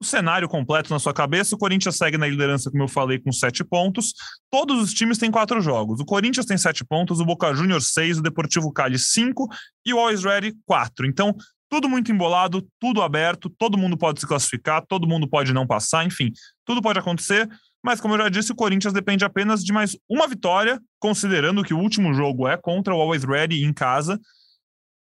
[0.00, 1.54] o cenário completo na sua cabeça.
[1.54, 4.14] O Corinthians segue na liderança, como eu falei, com sete pontos.
[4.50, 6.00] Todos os times têm quatro jogos.
[6.00, 9.48] O Corinthians tem sete pontos, o Boca Juniors seis, o Deportivo Cali cinco
[9.84, 11.04] e o Always Ready quatro.
[11.04, 11.34] Então,
[11.68, 16.06] tudo muito embolado, tudo aberto, todo mundo pode se classificar, todo mundo pode não passar,
[16.06, 16.30] enfim,
[16.66, 17.48] tudo pode acontecer.
[17.82, 21.74] Mas, como eu já disse, o Corinthians depende apenas de mais uma vitória, considerando que
[21.74, 24.20] o último jogo é contra o Always Ready em casa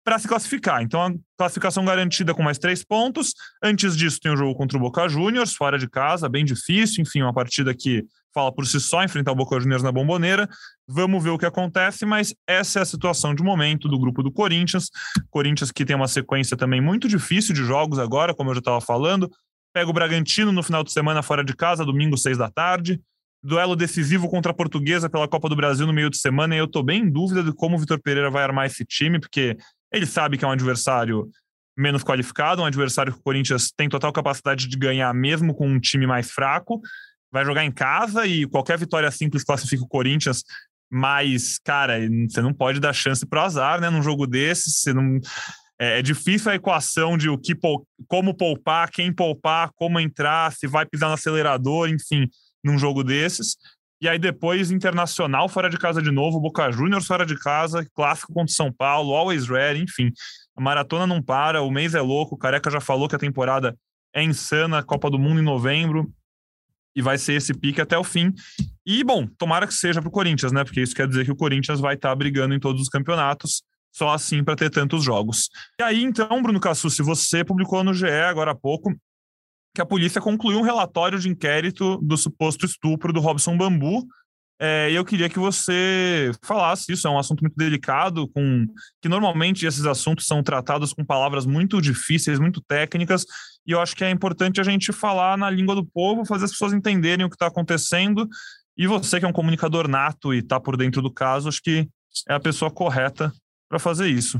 [0.08, 0.82] para se classificar.
[0.82, 3.34] Então, a classificação garantida com mais três pontos.
[3.62, 7.02] Antes disso, tem o jogo contra o Boca Juniors, fora de casa, bem difícil.
[7.02, 10.48] Enfim, uma partida que fala por si só, enfrentar o Boca Juniors na bomboneira.
[10.88, 14.32] Vamos ver o que acontece, mas essa é a situação de momento do grupo do
[14.32, 14.90] Corinthians.
[15.30, 18.80] Corinthians que tem uma sequência também muito difícil de jogos agora, como eu já estava
[18.80, 19.30] falando.
[19.78, 23.00] Pega o Bragantino no final de semana fora de casa, domingo, seis da tarde.
[23.44, 26.56] Duelo decisivo contra a Portuguesa pela Copa do Brasil no meio de semana.
[26.56, 29.20] E eu estou bem em dúvida de como o Vitor Pereira vai armar esse time,
[29.20, 29.56] porque
[29.94, 31.30] ele sabe que é um adversário
[31.78, 35.80] menos qualificado, um adversário que o Corinthians tem total capacidade de ganhar, mesmo com um
[35.80, 36.82] time mais fraco.
[37.32, 40.44] Vai jogar em casa e qualquer vitória simples classifica o Corinthians.
[40.92, 43.92] Mas, cara, você não pode dar chance para o azar, né?
[43.92, 45.20] Num jogo desse, você não.
[45.80, 47.54] É, é, difícil a equação de o que
[48.08, 52.28] como poupar, quem poupar, como entrar, se vai pisar no acelerador, enfim,
[52.64, 53.58] num jogo desses.
[54.02, 58.34] E aí depois Internacional fora de casa de novo, Boca Juniors fora de casa, clássico
[58.34, 60.12] contra São Paulo, always ready, enfim.
[60.56, 63.76] A maratona não para, o mês é louco, o Careca já falou que a temporada
[64.14, 66.12] é insana, Copa do Mundo em novembro,
[66.96, 68.34] e vai ser esse pique até o fim.
[68.84, 70.64] E, bom, tomara que seja para o Corinthians, né?
[70.64, 73.62] Porque isso quer dizer que o Corinthians vai estar tá brigando em todos os campeonatos,
[73.94, 75.50] só assim para ter tantos jogos.
[75.80, 78.94] E aí, então, Bruno Cassu, se você publicou no GE agora há pouco
[79.78, 84.08] que a polícia concluiu um relatório de inquérito do suposto estupro do Robson Bambu.
[84.60, 87.08] É, eu queria que você falasse isso.
[87.08, 88.66] É um assunto muito delicado, com
[89.00, 93.24] que normalmente esses assuntos são tratados com palavras muito difíceis, muito técnicas.
[93.68, 96.52] E eu acho que é importante a gente falar na língua do povo, fazer as
[96.52, 98.28] pessoas entenderem o que está acontecendo.
[98.76, 101.88] E você, que é um comunicador nato e está por dentro do caso, acho que
[102.28, 103.32] é a pessoa correta
[103.70, 104.40] para fazer isso.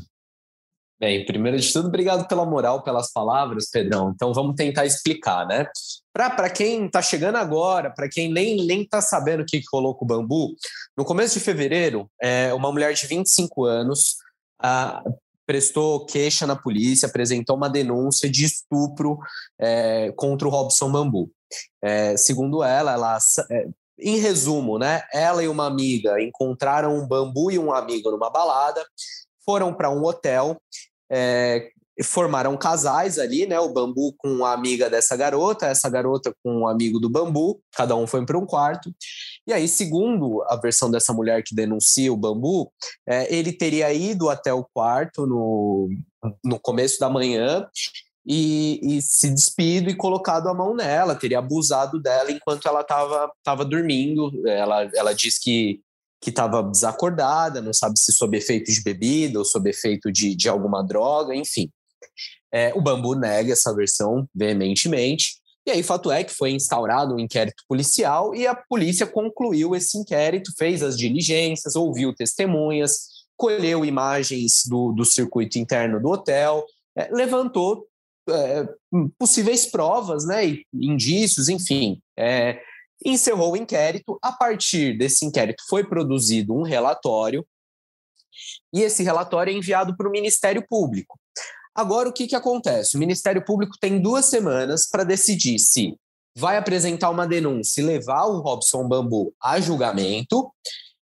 [1.00, 4.12] Bem, primeiro de tudo, obrigado pela moral, pelas palavras, Pedrão.
[4.16, 5.68] Então vamos tentar explicar, né?
[6.12, 10.06] Para quem está chegando agora, para quem nem nem está sabendo o que rolou com
[10.06, 10.56] o bambu,
[10.98, 14.16] no começo de fevereiro, é, uma mulher de 25 anos
[14.60, 15.04] a,
[15.46, 19.20] prestou queixa na polícia, apresentou uma denúncia de estupro
[19.60, 21.32] é, contra o Robson Bambu.
[21.82, 23.18] É, segundo ela, ela
[23.52, 23.68] é,
[24.00, 25.04] em resumo, né?
[25.14, 28.86] Ela e uma amiga encontraram um bambu e um amigo numa balada
[29.48, 30.62] foram para um hotel,
[31.10, 31.70] é,
[32.04, 33.60] formaram casais ali, né?
[33.60, 37.96] O Bambu com a amiga dessa garota, essa garota com um amigo do Bambu, cada
[37.96, 38.94] um foi para um quarto.
[39.48, 42.72] E aí, segundo a versão dessa mulher que denuncia o Bambu,
[43.08, 45.90] é, ele teria ido até o quarto no,
[46.44, 47.66] no começo da manhã
[48.28, 53.32] e, e, se despido e colocado a mão nela, teria abusado dela enquanto ela estava
[53.42, 54.30] tava dormindo.
[54.46, 55.80] Ela, ela diz que
[56.20, 60.50] que estava desacordada, não sabe se sob efeito de bebida ou sob efeito de, de
[60.50, 61.70] alguma droga, enfim.
[62.52, 65.36] É, o Bambu nega essa versão veementemente.
[65.66, 69.98] E aí, fato é que foi instaurado um inquérito policial e a polícia concluiu esse
[69.98, 73.00] inquérito, fez as diligências, ouviu testemunhas,
[73.36, 76.66] colheu imagens do, do circuito interno do hotel,
[76.98, 77.86] é, levantou
[78.30, 78.68] é,
[79.18, 82.62] possíveis provas, né, indícios, enfim, é,
[83.06, 84.18] encerrou o inquérito.
[84.22, 87.46] A partir desse inquérito foi produzido um relatório
[88.74, 91.20] e esse relatório é enviado para o Ministério Público.
[91.74, 92.96] Agora, o que, que acontece?
[92.96, 95.96] O Ministério Público tem duas semanas para decidir se
[96.36, 100.52] vai apresentar uma denúncia e levar o Robson Bambu a julgamento.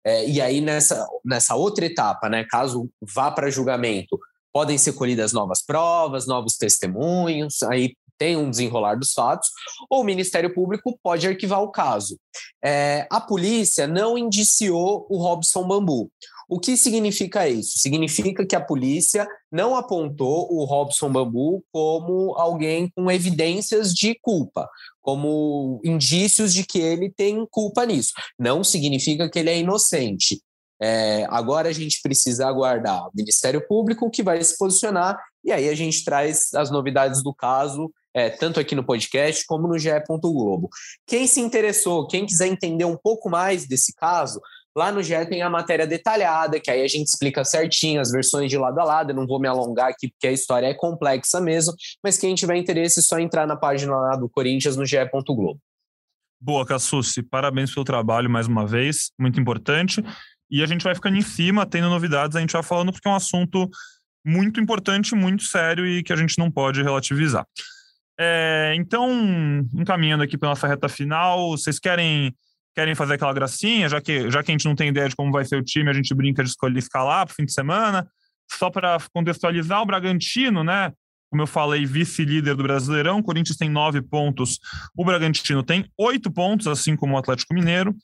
[0.05, 4.19] É, e aí, nessa, nessa outra etapa, né, caso vá para julgamento,
[4.53, 9.49] podem ser colhidas novas provas, novos testemunhos, aí tem um desenrolar dos fatos,
[9.89, 12.17] ou o Ministério Público pode arquivar o caso.
[12.63, 16.11] É, a polícia não indiciou o Robson Bambu.
[16.47, 17.79] O que significa isso?
[17.79, 24.69] Significa que a polícia não apontou o Robson Bambu como alguém com evidências de culpa,
[25.01, 28.11] como indícios de que ele tem culpa nisso.
[28.37, 30.41] Não significa que ele é inocente.
[30.81, 35.69] É, agora a gente precisa aguardar o Ministério Público que vai se posicionar e aí
[35.69, 39.89] a gente traz as novidades do caso é, tanto aqui no podcast como no GE.
[40.07, 40.69] Globo.
[41.07, 44.39] Quem se interessou, quem quiser entender um pouco mais desse caso,
[44.75, 48.49] lá no GE tem a matéria detalhada, que aí a gente explica certinho as versões
[48.49, 49.11] de lado a lado.
[49.11, 52.55] Eu não vou me alongar aqui porque a história é complexa mesmo, mas quem tiver
[52.55, 54.97] interesse é só entrar na página lá do Corinthians no GE.
[55.25, 55.59] Globo.
[56.39, 57.23] Boa, Cassucci.
[57.23, 60.03] Parabéns pelo trabalho mais uma vez, muito importante.
[60.53, 63.11] E a gente vai ficando em cima, tendo novidades, a gente vai falando, porque é
[63.11, 63.67] um assunto
[64.23, 67.43] muito importante, muito sério e que a gente não pode relativizar.
[68.19, 69.09] É, então,
[69.73, 72.31] encaminhando aqui para nossa reta final, vocês querem
[72.75, 75.31] querem fazer aquela gracinha, já que, já que a gente não tem ideia de como
[75.31, 78.07] vai ser o time, a gente brinca de escolher escalar para o fim de semana.
[78.51, 80.91] Só para contextualizar, o Bragantino, né?
[81.31, 84.59] Como eu falei, vice-líder do Brasileirão, o Corinthians tem nove pontos,
[84.95, 87.95] o Bragantino tem oito pontos, assim como o Atlético Mineiro.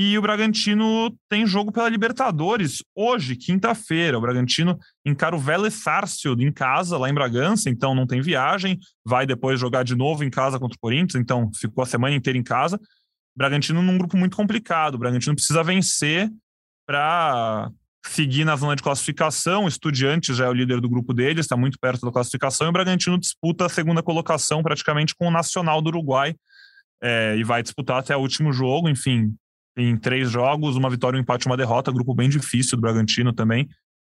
[0.00, 4.16] E o Bragantino tem jogo pela Libertadores hoje, quinta-feira.
[4.16, 8.78] O Bragantino encara o Vélez Sarsfield em casa, lá em Bragança, então não tem viagem.
[9.04, 12.38] Vai depois jogar de novo em casa contra o Corinthians, então ficou a semana inteira
[12.38, 12.78] em casa.
[13.36, 14.94] Bragantino num grupo muito complicado.
[14.94, 16.30] O Bragantino precisa vencer
[16.86, 17.68] para
[18.06, 19.64] seguir na zona de classificação.
[19.64, 22.68] O Estudiantes já é o líder do grupo deles, está muito perto da classificação.
[22.68, 26.36] E o Bragantino disputa a segunda colocação praticamente com o Nacional do Uruguai.
[27.02, 28.88] É, e vai disputar até o último jogo.
[28.88, 29.34] Enfim,
[29.78, 33.68] em três jogos, uma vitória, um empate, uma derrota, grupo bem difícil do Bragantino também.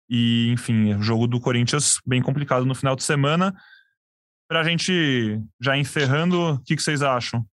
[0.09, 3.53] E, enfim, jogo do Corinthians bem complicado no final de semana.
[4.49, 7.45] Para a gente já encerrando, o que, que vocês acham?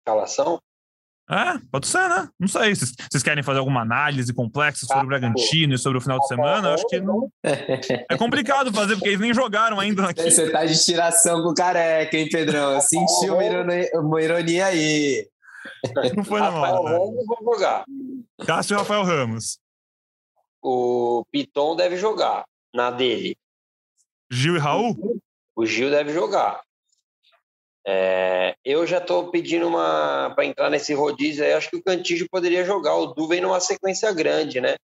[0.00, 0.58] Escalação?
[1.30, 2.28] É, pode ser, né?
[2.38, 2.74] Não sei.
[2.74, 6.68] Vocês querem fazer alguma análise complexa sobre o Bragantino e sobre o final de semana?
[6.68, 7.30] Eu acho que não.
[7.42, 10.30] É complicado fazer, porque eles nem jogaram ainda aqui.
[10.30, 12.74] Você tá de tiração com o careca, hein, Pedrão?
[12.74, 15.26] Eu senti uma ironia, uma ironia aí.
[16.16, 17.84] Não foi na Rafael Ramos vai jogar.
[18.46, 19.58] Cássio e Rafael Ramos.
[20.62, 23.36] O Piton deve jogar na dele.
[24.30, 25.20] Gil e Raul?
[25.54, 26.62] O Gil deve jogar.
[27.86, 31.52] É, eu já estou pedindo uma para entrar nesse rodízio aí.
[31.52, 32.96] Acho que o Cantígio poderia jogar.
[32.96, 34.76] O Du vem numa sequência grande, né?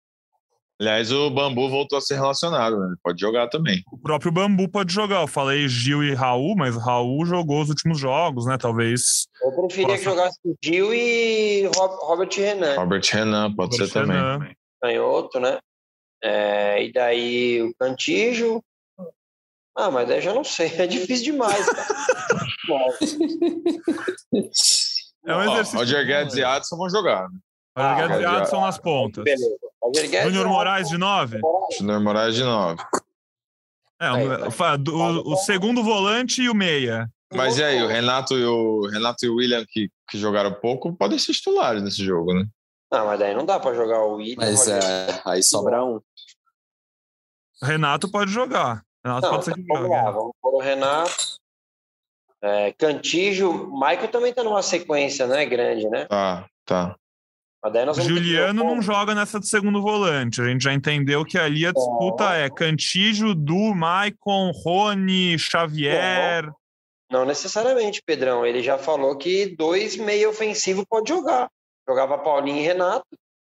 [0.81, 2.95] Aliás, o Bambu voltou a ser relacionado, né?
[3.05, 3.83] pode jogar também.
[3.93, 5.21] O próprio Bambu pode jogar.
[5.21, 8.57] Eu falei Gil e Raul, mas Raul jogou os últimos jogos, né?
[8.57, 9.27] Talvez.
[9.43, 9.99] Eu preferia possa...
[9.99, 12.77] que jogasse Gil e Robert Renan.
[12.77, 14.39] Robert Renan, pode Robert ser Renan.
[14.39, 14.57] também.
[14.81, 15.59] Canhoto, né?
[16.25, 18.65] É, e daí o Cantígio.
[19.77, 20.73] Ah, mas daí já não sei.
[20.79, 21.67] É difícil demais.
[25.27, 25.79] é um exercício.
[25.79, 27.29] Roger Guedes e Adson vão jogar.
[27.29, 27.39] Né?
[27.77, 29.25] Roger Guedes e Adson nas pontas.
[29.25, 29.57] Beleza.
[30.25, 31.41] Júnior Moraes de 9?
[31.79, 32.83] Júnior Moraes de 9.
[34.01, 37.11] É, o, o, o, segundo volante e o meia.
[37.33, 40.93] Mas e aí, o Renato e o Renato e o William, que, que jogaram pouco,
[40.97, 42.47] podem ser titulares nesse jogo, né?
[42.91, 44.37] Não, mas daí não dá para jogar o William.
[44.39, 46.01] Mas é, aí sobra um.
[47.63, 48.83] Renato pode jogar.
[49.05, 49.95] Renato não, pode ser que vamos jogue.
[49.95, 51.41] Lá, vamos pôr o Renato.
[52.43, 55.45] É, Cantijo, Michael também tá numa sequência, né?
[55.45, 56.07] Grande, né?
[56.07, 56.97] Tá, tá.
[57.95, 60.41] Juliano não joga nessa do segundo volante.
[60.41, 66.47] A gente já entendeu que ali a disputa é, é Cantígio, Du, Maicon, Rony, Xavier.
[67.11, 68.47] Não, não necessariamente, Pedrão.
[68.47, 71.51] Ele já falou que dois meio ofensivo pode jogar.
[71.87, 73.05] Jogava Paulinho e Renato.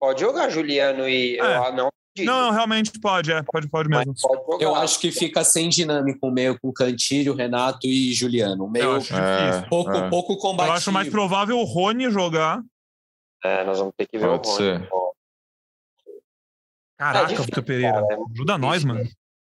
[0.01, 1.39] Pode jogar Juliano e.
[1.39, 1.59] É.
[1.59, 1.89] Eu, não
[2.19, 4.15] Não, não, realmente pode, é, pode, pode mesmo.
[4.21, 8.69] Pode eu acho que fica sem dinâmico meio com Cantilho, Renato e Juliano.
[8.69, 8.99] Meio
[9.69, 10.11] pouco, é.
[10.11, 10.73] pouco combativo.
[10.73, 12.61] Eu acho mais provável o Rony jogar.
[13.45, 14.57] É, nós vamos ter que ver pode o Rony.
[14.57, 14.89] Ser.
[16.97, 18.01] Caraca, é Vitor Pereira.
[18.01, 19.05] Cara, é ajuda nós, mano.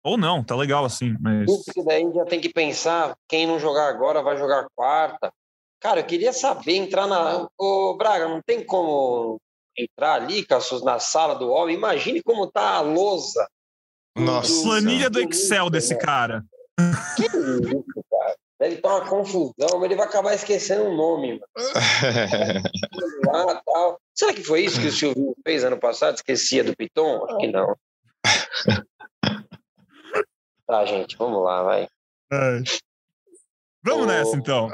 [0.04, 1.46] Ou não, tá legal assim, mas.
[1.46, 5.32] Porque daí já tem que pensar, quem não jogar agora vai jogar quarta.
[5.80, 7.48] Cara, eu queria saber, entrar na.
[7.58, 9.40] Ô, Braga, não tem como
[9.78, 11.76] entrar ali, Cassus, na sala do homem.
[11.76, 13.48] Imagine como tá a lousa.
[14.16, 14.54] Nossa.
[14.54, 14.64] Do...
[14.64, 16.44] Planilha do Excel desse cara.
[17.16, 18.13] Que isso, cara.
[18.64, 21.38] Deve estar uma confusão, mas ele vai acabar esquecendo o nome.
[23.28, 24.00] Lá, tal.
[24.16, 26.16] Será que foi isso que o Silvio fez ano passado?
[26.16, 27.26] Esquecia do Piton?
[27.26, 27.76] Acho que não.
[30.66, 31.84] Tá, gente, vamos lá, vai.
[32.32, 32.64] É.
[33.84, 34.70] Vamos nessa, então.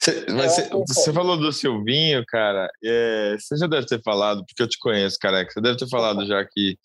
[0.00, 0.56] Você, mas
[0.88, 2.70] você, falou do Silvinho, cara.
[2.82, 5.52] É, você já deve ter falado, porque eu te conheço, careca.
[5.52, 6.78] Você deve ter falado já que,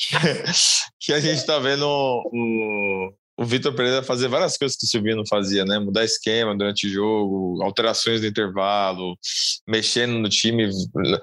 [0.98, 5.16] que a gente tá vendo o, o Vitor Pereira fazer várias coisas que o Silvinho
[5.16, 5.78] não fazia, né?
[5.78, 9.16] Mudar esquema durante o jogo, alterações no intervalo,
[9.68, 10.70] mexendo no time.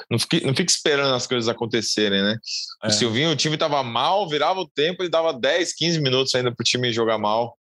[0.10, 2.38] Não fique, não fique esperando as coisas acontecerem, né?
[2.84, 2.88] É.
[2.88, 6.54] O Silvinho, o time tava mal, virava o tempo e dava 10, 15 minutos ainda
[6.54, 7.58] pro time jogar mal.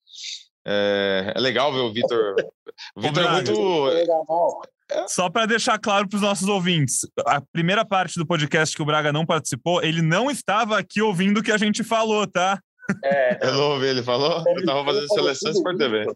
[0.64, 2.34] É, é legal ver o Vitor.
[2.94, 4.61] O Vitor é muito.
[5.09, 8.84] Só para deixar claro para os nossos ouvintes, a primeira parte do podcast que o
[8.84, 12.61] Braga não participou, ele não estava aqui ouvindo o que a gente falou, tá?
[13.05, 14.43] É, eu não ouvi, ele falou?
[14.47, 16.07] Eu estava fazendo seleção Sport TV.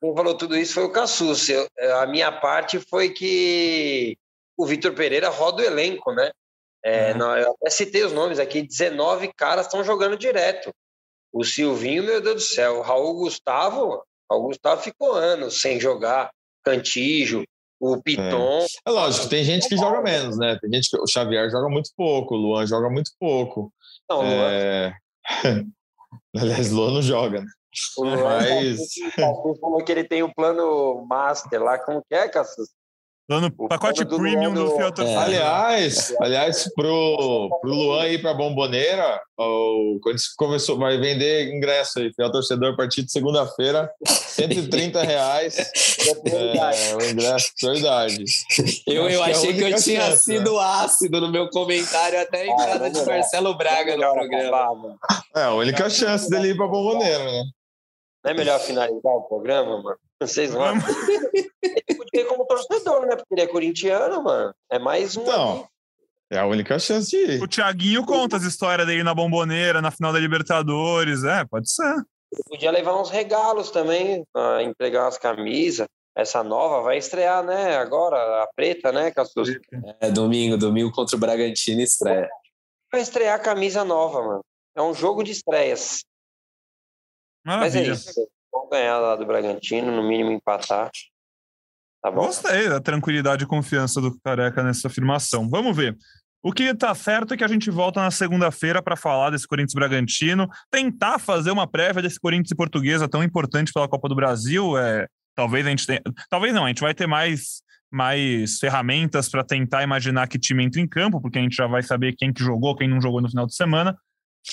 [0.00, 1.48] Quem falou tudo isso foi o Cassus.
[2.00, 4.16] A minha parte foi que
[4.56, 6.30] o Vitor Pereira roda o elenco, né?
[6.84, 7.18] É, uhum.
[7.18, 10.70] não, eu até citei os nomes aqui, 19 caras estão jogando direto.
[11.32, 16.30] O Silvinho, meu Deus do céu, o Raul Gustavo, Raul Gustavo ficou anos sem jogar,
[16.62, 17.42] Cantijo,
[17.80, 18.60] o Piton.
[18.60, 18.66] É.
[18.86, 20.58] é lógico, tem gente que joga menos, né?
[20.60, 23.72] Tem gente que o Xavier joga muito pouco, o Luan joga muito pouco.
[24.08, 24.94] Não, é...
[25.44, 25.64] Luan...
[26.36, 27.46] Aliás, Luan não joga, né?
[27.98, 28.88] O Luan Mas...
[29.60, 32.28] falou que ele tem o plano master lá, como que é,
[33.24, 33.28] Cassus?
[33.28, 35.16] Dando pacote premium do, do Fiat é.
[35.16, 42.12] Aliás, aliás, pro, pro Luan ir pra Bomboneira, o Corinthians começou, vai vender ingresso aí,
[42.14, 45.56] fiel torcedor, a partir de segunda-feira, 130 reais.
[46.26, 48.24] é, o ingresso, verdade.
[48.86, 50.62] Eu, eu é achei que eu tinha chance, sido né?
[50.62, 54.96] ácido no meu comentário até a entrada de Marcelo Braga no programa.
[55.34, 57.44] É, a única chance dele ir pra Bomboneira, né?
[58.24, 59.98] Não é melhor finalizar o programa, mano?
[60.18, 60.74] Vocês vão.
[61.62, 63.16] ele podia ir como torcedor, né?
[63.16, 64.54] Porque ele é corintiano, mano.
[64.70, 65.22] É mais um.
[65.22, 65.68] Então,
[66.30, 67.42] é a única chance de ir.
[67.42, 71.22] O Thiaguinho conta as histórias dele na bomboneira, na final da Libertadores.
[71.22, 71.94] É, pode ser.
[72.32, 74.24] Ele podia levar uns regalos também,
[74.62, 75.86] entregar umas camisas.
[76.16, 77.76] Essa nova vai estrear, né?
[77.76, 79.50] Agora, a preta, né, Cassus?
[80.00, 82.28] É, domingo, domingo contra o Bragantino estreia.
[82.90, 84.44] Vai estrear a camisa nova, mano.
[84.76, 86.04] É um jogo de estreias.
[87.44, 87.90] Maravilha.
[87.90, 88.28] Mas é isso.
[88.52, 90.90] Vamos ganhar lá do Bragantino, no mínimo empatar.
[92.02, 92.26] Tá bom?
[92.26, 95.48] Gostei da tranquilidade e confiança do Careca nessa afirmação.
[95.48, 95.96] Vamos ver.
[96.42, 99.72] O que está certo é que a gente volta na segunda-feira para falar desse Corinthians
[99.72, 104.76] Bragantino, tentar fazer uma prévia desse Corinthians e Portuguesa tão importante pela Copa do Brasil.
[104.76, 109.44] É, talvez a gente tenha, talvez não, a gente vai ter mais mais ferramentas para
[109.44, 112.42] tentar imaginar que time entra em campo, porque a gente já vai saber quem que
[112.42, 113.96] jogou, quem não jogou no final de semana.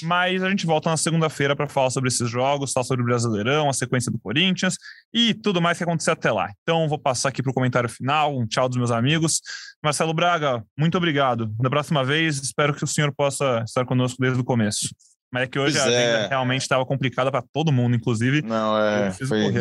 [0.04, 3.70] Mas a gente volta na segunda-feira para falar sobre esses jogos, falar sobre o Brasileirão,
[3.70, 4.76] a sequência do Corinthians
[5.14, 6.50] e tudo mais que acontecer até lá.
[6.62, 9.42] Então, vou passar aqui para o comentário final, um tchau dos meus amigos.
[9.84, 11.48] Marcelo Braga, muito obrigado.
[11.60, 14.90] Da próxima vez, espero que o senhor possa estar conosco desde o começo.
[15.32, 16.28] Mas é que hoje pois a agenda é.
[16.28, 18.42] realmente estava complicada para todo mundo, inclusive.
[18.42, 19.12] Não, é.
[19.12, 19.52] Foi...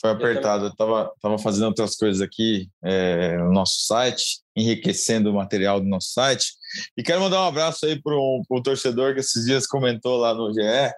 [0.00, 0.66] Foi apertado.
[0.66, 5.86] Eu estava tava fazendo outras coisas aqui é, no nosso site, enriquecendo o material do
[5.86, 6.52] nosso site.
[6.96, 10.52] E quero mandar um abraço aí para o torcedor que esses dias comentou lá no
[10.52, 10.92] GE,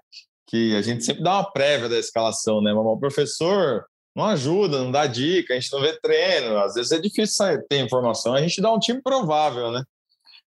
[0.47, 2.73] que a gente sempre dá uma prévia da escalação, né?
[2.73, 6.59] Mas o professor não ajuda, não dá dica, a gente não vê treino.
[6.59, 9.83] Às vezes é difícil ter informação, a gente dá um time provável, né?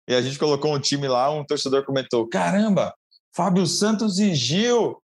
[0.09, 2.95] E a gente colocou um time lá, um torcedor comentou: caramba,
[3.35, 5.01] Fábio Santos e Gil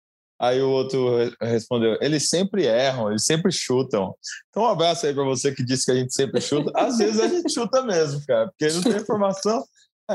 [0.42, 4.12] Aí o outro respondeu: eles sempre erram, eles sempre chutam.
[4.50, 6.72] Então, um abraço aí para você que disse que a gente sempre chuta.
[6.74, 9.64] Às vezes a gente chuta mesmo, cara, porque não tem informação.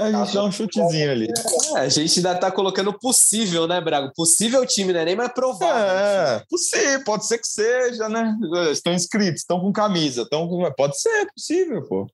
[0.03, 1.27] A gente dá um chutezinho ali.
[1.75, 4.11] É, a gente ainda tá colocando possível, né, Brago?
[4.15, 5.05] Possível time, né?
[5.05, 5.75] Nem mais provável.
[5.75, 8.35] É, possível, pode ser que seja, né?
[8.71, 10.71] Estão inscritos, estão com camisa, estão com...
[10.73, 12.07] Pode ser, é possível, pô.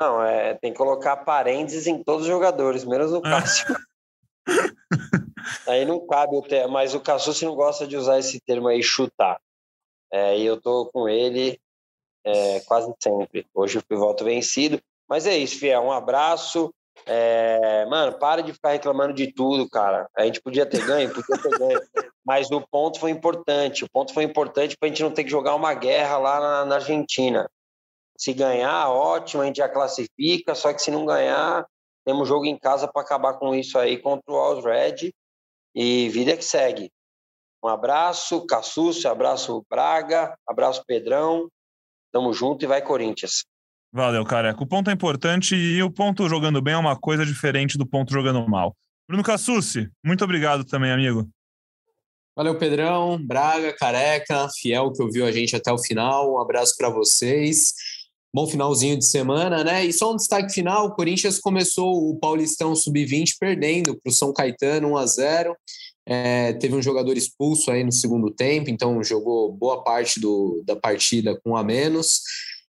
[0.00, 3.66] Não, é, tem que colocar parênteses em todos os jogadores, menos no Cássio.
[5.68, 8.82] aí não cabe o termo, mas o Cassucci não gosta de usar esse termo aí,
[8.82, 9.40] chutar.
[10.12, 11.58] É, e eu tô com ele
[12.24, 13.46] é, quase sempre.
[13.54, 14.80] Hoje eu fui voto vencido.
[15.08, 15.82] Mas é isso, Fiel.
[15.82, 16.74] Um abraço.
[17.06, 20.08] É, mano, para de ficar reclamando de tudo, cara.
[20.16, 21.80] A gente podia ter ganho, podia ter ganho.
[22.24, 23.84] Mas o ponto foi importante.
[23.84, 26.64] O ponto foi importante para a gente não ter que jogar uma guerra lá na,
[26.64, 27.50] na, Argentina.
[28.16, 30.54] Se ganhar, ótimo, a gente já classifica.
[30.54, 31.66] Só que se não ganhar,
[32.04, 35.12] temos jogo em casa para acabar com isso aí contra o Alls Red.
[35.74, 36.90] E vida que segue.
[37.62, 41.50] Um abraço, Cassucci, abraço Braga, abraço Pedrão.
[42.12, 43.44] Tamo junto e vai Corinthians.
[43.94, 44.60] Valeu, careca.
[44.60, 48.12] O ponto é importante e o ponto jogando bem é uma coisa diferente do ponto
[48.12, 48.76] jogando mal.
[49.06, 51.28] Bruno Cassucci, muito obrigado também, amigo.
[52.34, 56.34] Valeu, Pedrão, Braga, Careca, Fiel que ouviu a gente até o final.
[56.34, 57.72] Um abraço para vocês.
[58.34, 59.84] Bom finalzinho de semana, né?
[59.84, 64.32] E só um destaque final: o Corinthians começou o Paulistão Sub-20 perdendo para o São
[64.32, 65.56] Caetano 1 a 0
[66.06, 70.76] é, teve um jogador expulso aí no segundo tempo, então jogou boa parte do, da
[70.76, 72.20] partida com a menos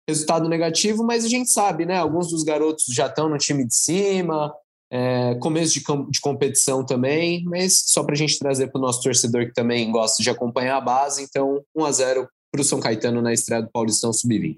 [0.09, 1.97] resultado negativo, mas a gente sabe, né?
[1.97, 4.53] Alguns dos garotos já estão no time de cima,
[4.91, 5.81] é, começo de,
[6.11, 9.91] de, competição também, mas só para a gente trazer para o nosso torcedor que também
[9.91, 13.63] gosta de acompanhar a base, então 1 a 0 para o São Caetano na estreia
[13.63, 14.57] do Paulistão Sub-20.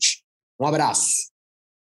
[0.58, 1.32] Um abraço.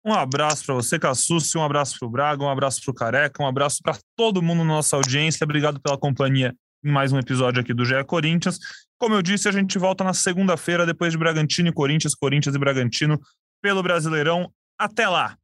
[0.04, 3.44] Um abraço para você, Cassucci, um abraço para o Braga, um abraço para o Careca,
[3.44, 5.44] um abraço para todo mundo na nossa audiência.
[5.44, 8.58] Obrigado pela companhia em mais um episódio aqui do GE Corinthians.
[8.98, 12.60] Como eu disse, a gente volta na segunda-feira, depois de Bragantino e Corinthians, Corinthians e
[12.60, 13.20] Bragantino,
[13.62, 14.52] pelo Brasileirão.
[14.78, 15.39] Até lá!